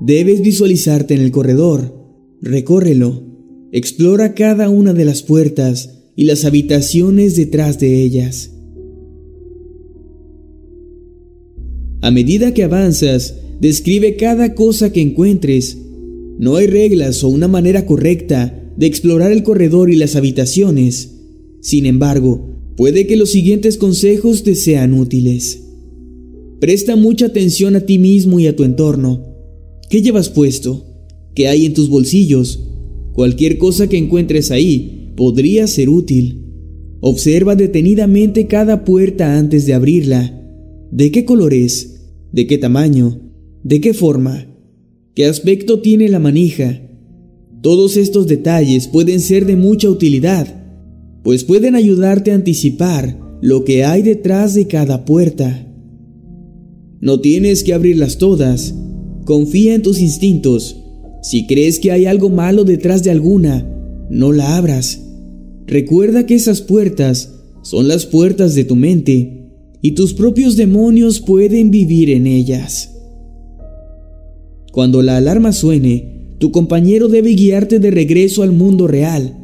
Debes 0.00 0.42
visualizarte 0.42 1.14
en 1.14 1.22
el 1.22 1.32
corredor 1.32 1.98
Recórrelo, 2.40 3.22
explora 3.70 4.34
cada 4.34 4.70
una 4.70 4.94
de 4.94 5.04
las 5.04 5.22
puertas 5.22 5.99
y 6.16 6.24
las 6.24 6.44
habitaciones 6.44 7.36
detrás 7.36 7.78
de 7.78 8.02
ellas. 8.02 8.52
A 12.02 12.10
medida 12.10 12.54
que 12.54 12.62
avanzas, 12.62 13.36
describe 13.60 14.16
cada 14.16 14.54
cosa 14.54 14.92
que 14.92 15.00
encuentres. 15.00 15.78
No 16.38 16.56
hay 16.56 16.66
reglas 16.66 17.22
o 17.22 17.28
una 17.28 17.48
manera 17.48 17.84
correcta 17.86 18.72
de 18.76 18.86
explorar 18.86 19.32
el 19.32 19.42
corredor 19.42 19.90
y 19.90 19.96
las 19.96 20.16
habitaciones. 20.16 21.16
Sin 21.60 21.86
embargo, 21.86 22.56
puede 22.76 23.06
que 23.06 23.16
los 23.16 23.30
siguientes 23.30 23.76
consejos 23.76 24.42
te 24.42 24.54
sean 24.54 24.94
útiles. 24.94 25.64
Presta 26.60 26.96
mucha 26.96 27.26
atención 27.26 27.76
a 27.76 27.80
ti 27.80 27.98
mismo 27.98 28.40
y 28.40 28.46
a 28.46 28.56
tu 28.56 28.64
entorno. 28.64 29.26
¿Qué 29.90 30.02
llevas 30.02 30.30
puesto? 30.30 30.86
que 31.34 31.48
hay 31.48 31.66
en 31.66 31.74
tus 31.74 31.88
bolsillos. 31.88 32.60
Cualquier 33.12 33.58
cosa 33.58 33.88
que 33.88 33.98
encuentres 33.98 34.50
ahí 34.50 34.99
podría 35.20 35.66
ser 35.66 35.90
útil. 35.90 36.46
Observa 37.00 37.54
detenidamente 37.54 38.46
cada 38.46 38.86
puerta 38.86 39.36
antes 39.36 39.66
de 39.66 39.74
abrirla. 39.74 40.34
¿De 40.90 41.10
qué 41.10 41.26
color 41.26 41.52
es? 41.52 42.06
¿De 42.32 42.46
qué 42.46 42.56
tamaño? 42.56 43.20
¿De 43.62 43.82
qué 43.82 43.92
forma? 43.92 44.46
¿Qué 45.14 45.26
aspecto 45.26 45.80
tiene 45.82 46.08
la 46.08 46.20
manija? 46.20 46.80
Todos 47.60 47.98
estos 47.98 48.28
detalles 48.28 48.88
pueden 48.88 49.20
ser 49.20 49.44
de 49.44 49.56
mucha 49.56 49.90
utilidad, 49.90 50.46
pues 51.22 51.44
pueden 51.44 51.74
ayudarte 51.74 52.32
a 52.32 52.36
anticipar 52.36 53.20
lo 53.42 53.64
que 53.64 53.84
hay 53.84 54.00
detrás 54.00 54.54
de 54.54 54.68
cada 54.68 55.04
puerta. 55.04 55.70
No 57.02 57.20
tienes 57.20 57.62
que 57.62 57.74
abrirlas 57.74 58.16
todas, 58.16 58.74
confía 59.26 59.74
en 59.74 59.82
tus 59.82 60.00
instintos 60.00 60.78
si 61.22 61.46
crees 61.46 61.78
que 61.78 61.92
hay 61.92 62.06
algo 62.06 62.30
malo 62.30 62.64
detrás 62.64 63.02
de 63.02 63.10
alguna, 63.10 63.66
no 64.08 64.32
la 64.32 64.56
abras. 64.56 65.08
Recuerda 65.70 66.26
que 66.26 66.34
esas 66.34 66.62
puertas 66.62 67.32
son 67.62 67.86
las 67.86 68.04
puertas 68.04 68.56
de 68.56 68.64
tu 68.64 68.74
mente 68.74 69.52
y 69.80 69.92
tus 69.92 70.14
propios 70.14 70.56
demonios 70.56 71.20
pueden 71.20 71.70
vivir 71.70 72.10
en 72.10 72.26
ellas. 72.26 72.96
Cuando 74.72 75.00
la 75.00 75.16
alarma 75.16 75.52
suene, 75.52 76.34
tu 76.38 76.50
compañero 76.50 77.06
debe 77.06 77.34
guiarte 77.34 77.78
de 77.78 77.92
regreso 77.92 78.42
al 78.42 78.50
mundo 78.50 78.88
real. 78.88 79.38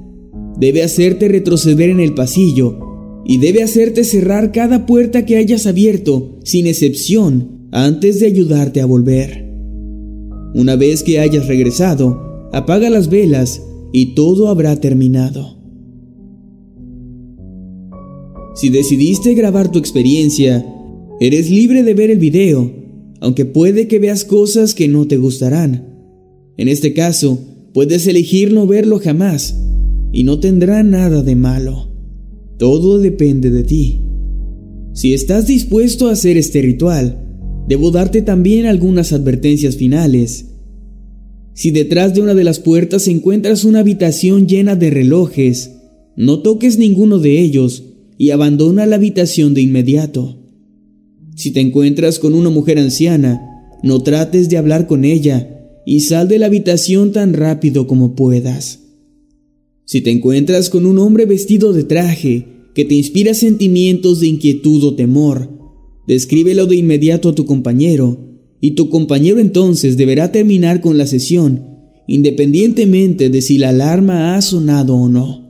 Debe 0.59 0.83
hacerte 0.83 1.29
retroceder 1.29 1.91
en 1.91 2.01
el 2.01 2.13
pasillo 2.15 2.77
y 3.25 3.39
debe 3.39 3.63
hacerte 3.63 4.03
cerrar 4.03 4.51
cada 4.51 4.85
puerta 4.85 5.25
que 5.27 5.37
hayas 5.37 5.69
abierto, 5.69 6.41
sin 6.43 6.67
excepción, 6.67 7.69
antes 7.71 8.19
de 8.19 8.27
ayudarte 8.27 8.81
a 8.81 8.87
volver. 8.87 9.49
Una 10.57 10.75
vez 10.75 11.05
que 11.05 11.21
hayas 11.21 11.47
regresado, 11.47 12.49
apaga 12.53 12.91
las 12.91 13.11
velas 13.11 13.63
y 13.93 14.17
todo 14.17 14.49
habrá 14.49 14.81
terminado. 14.81 15.56
Si 18.57 18.71
decidiste 18.71 19.35
grabar 19.35 19.71
tu 19.71 19.79
experiencia, 19.79 20.67
eres 21.21 21.51
libre 21.51 21.83
de 21.83 21.93
ver 21.93 22.11
el 22.11 22.19
video, 22.19 22.73
aunque 23.21 23.45
puede 23.45 23.87
que 23.87 23.99
veas 23.99 24.25
cosas 24.25 24.75
que 24.75 24.89
no 24.89 25.07
te 25.07 25.19
gustarán. 25.19 25.95
En 26.57 26.69
este 26.69 26.95
caso, 26.95 27.39
puedes 27.75 28.07
elegir 28.07 28.55
no 28.55 28.67
verlo 28.67 28.99
jamás 28.99 29.61
y 30.11 30.25
no 30.25 30.41
tendrá 30.41 30.83
nada 30.83 31.23
de 31.23 31.37
malo. 31.37 31.93
Todo 32.59 32.99
depende 32.99 33.51
de 33.51 33.63
ti. 33.63 34.01
Si 34.95 35.13
estás 35.13 35.47
dispuesto 35.47 36.09
a 36.09 36.13
hacer 36.13 36.39
este 36.39 36.63
ritual, 36.63 37.27
debo 37.69 37.91
darte 37.91 38.23
también 38.23 38.65
algunas 38.65 39.13
advertencias 39.13 39.77
finales. 39.77 40.47
Si 41.53 41.73
detrás 41.73 42.15
de 42.15 42.23
una 42.23 42.33
de 42.33 42.45
las 42.45 42.59
puertas 42.59 43.07
encuentras 43.07 43.65
una 43.65 43.81
habitación 43.81 44.49
llena 44.49 44.77
de 44.77 44.89
relojes, 44.89 45.73
no 46.17 46.39
toques 46.39 46.79
ninguno 46.79 47.19
de 47.19 47.39
ellos 47.39 47.93
y 48.19 48.31
abandona 48.31 48.87
la 48.87 48.97
habitación 48.97 49.55
de 49.55 49.63
inmediato. 49.63 50.39
Si 51.35 51.51
te 51.51 51.61
encuentras 51.61 52.19
con 52.19 52.35
una 52.35 52.51
mujer 52.51 52.79
anciana, 52.79 53.41
no 53.83 54.03
trates 54.03 54.49
de 54.49 54.57
hablar 54.57 54.87
con 54.87 55.05
ella 55.05 55.83
y 55.85 56.01
sal 56.01 56.29
de 56.29 56.39
la 56.39 56.47
habitación 56.47 57.13
tan 57.13 57.35
rápido 57.35 57.87
como 57.87 58.15
puedas. 58.15 58.81
Si 59.85 60.01
te 60.01 60.11
encuentras 60.11 60.71
con 60.71 60.87
un 60.87 60.99
hombre 60.99 61.27
vestido 61.27 61.73
de 61.73 61.85
traje 61.85 62.47
que 62.75 62.85
te 62.85 62.95
inspira 62.95 63.35
sentimientos 63.35 64.21
de 64.21 64.27
inquietud 64.27 64.83
o 64.85 64.95
temor, 64.95 65.57
Descríbelo 66.07 66.67
de 66.67 66.77
inmediato 66.77 67.29
a 67.29 67.35
tu 67.35 67.45
compañero, 67.45 68.19
y 68.61 68.73
tu 68.73 68.89
compañero 68.89 69.41
entonces 69.41 69.97
deberá 69.97 70.33
terminar 70.33 70.81
con 70.81 70.99
la 70.99 71.07
sesión, 71.07 71.67
independientemente 72.07 73.29
de 73.29 73.43
si 73.43 73.59
la 73.59 73.71
alarma 73.71 74.37
ha 74.37 74.43
sonado 74.43 74.95
o 74.95 75.09
no. 75.09 75.46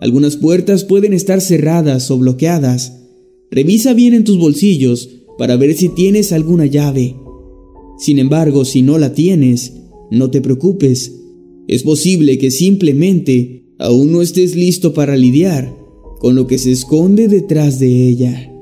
Algunas 0.00 0.36
puertas 0.36 0.84
pueden 0.84 1.12
estar 1.12 1.42
cerradas 1.42 2.10
o 2.10 2.18
bloqueadas. 2.18 3.02
Revisa 3.50 3.92
bien 3.92 4.14
en 4.14 4.24
tus 4.24 4.38
bolsillos 4.38 5.10
para 5.36 5.56
ver 5.56 5.74
si 5.74 5.90
tienes 5.90 6.32
alguna 6.32 6.64
llave. 6.64 7.16
Sin 7.98 8.18
embargo, 8.18 8.64
si 8.64 8.80
no 8.80 8.96
la 8.96 9.12
tienes, 9.12 9.74
no 10.10 10.30
te 10.30 10.40
preocupes. 10.40 11.12
Es 11.68 11.82
posible 11.82 12.38
que 12.38 12.50
simplemente 12.50 13.74
aún 13.78 14.10
no 14.10 14.22
estés 14.22 14.56
listo 14.56 14.94
para 14.94 15.16
lidiar 15.16 15.76
con 16.18 16.34
lo 16.34 16.46
que 16.46 16.58
se 16.58 16.72
esconde 16.72 17.28
detrás 17.28 17.78
de 17.78 18.08
ella. 18.08 18.52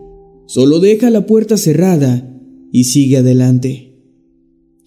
Solo 0.46 0.80
deja 0.80 1.08
la 1.10 1.24
puerta 1.24 1.56
cerrada 1.56 2.36
y 2.72 2.84
sigue 2.84 3.18
adelante. 3.18 3.94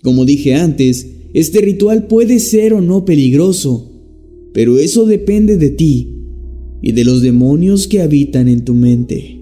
Como 0.04 0.26
dije 0.26 0.56
antes, 0.56 1.08
este 1.34 1.62
ritual 1.62 2.08
puede 2.08 2.40
ser 2.40 2.74
o 2.74 2.82
no 2.82 3.06
peligroso, 3.06 3.92
pero 4.54 4.80
eso 4.80 5.06
depende 5.06 5.58
de 5.58 5.70
ti 5.70 6.21
y 6.82 6.92
de 6.94 7.06
los 7.06 7.22
demonios 7.22 7.88
que 7.88 8.02
habitan 8.02 8.48
en 8.48 8.66
tu 8.66 8.74
mente. 8.74 9.42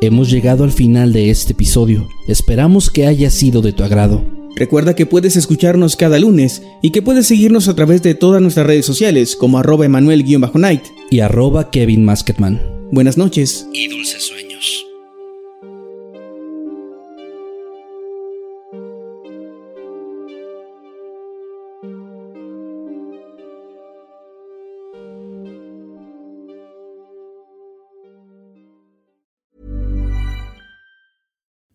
Hemos 0.00 0.30
llegado 0.30 0.64
al 0.64 0.70
final 0.70 1.14
de 1.14 1.30
este 1.30 1.52
episodio. 1.54 2.06
Esperamos 2.28 2.90
que 2.90 3.06
haya 3.06 3.30
sido 3.30 3.62
de 3.62 3.72
tu 3.72 3.84
agrado. 3.84 4.22
Recuerda 4.54 4.94
que 4.94 5.06
puedes 5.06 5.34
escucharnos 5.36 5.96
cada 5.96 6.18
lunes 6.18 6.62
y 6.82 6.90
que 6.90 7.00
puedes 7.00 7.26
seguirnos 7.26 7.68
a 7.68 7.74
través 7.74 8.02
de 8.02 8.14
todas 8.14 8.42
nuestras 8.42 8.66
redes 8.66 8.84
sociales 8.84 9.34
como 9.34 9.58
arroba 9.58 9.86
emanuel-night 9.86 10.82
y 11.14 11.20
arroba 11.20 11.70
Kevin 11.70 12.04
Masketman. 12.04 12.60
Buenas 12.90 13.16
noches 13.16 13.68
y 13.72 13.86
dulces 13.86 14.28
sueños. 14.28 14.82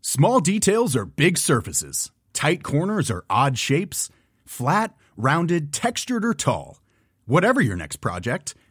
Small 0.02 0.42
details 0.42 0.98
are 0.98 1.06
big 1.06 1.38
surfaces. 1.38 2.12
Tight 2.34 2.62
corners 2.62 3.10
are 3.10 3.24
odd 3.30 3.58
shapes. 3.58 4.10
Flat, 4.46 4.94
rounded, 5.16 5.72
textured, 5.72 6.26
or 6.26 6.34
tall. 6.34 6.82
Whatever 7.26 7.62
your 7.62 7.78
next 7.78 8.02
project, 8.02 8.54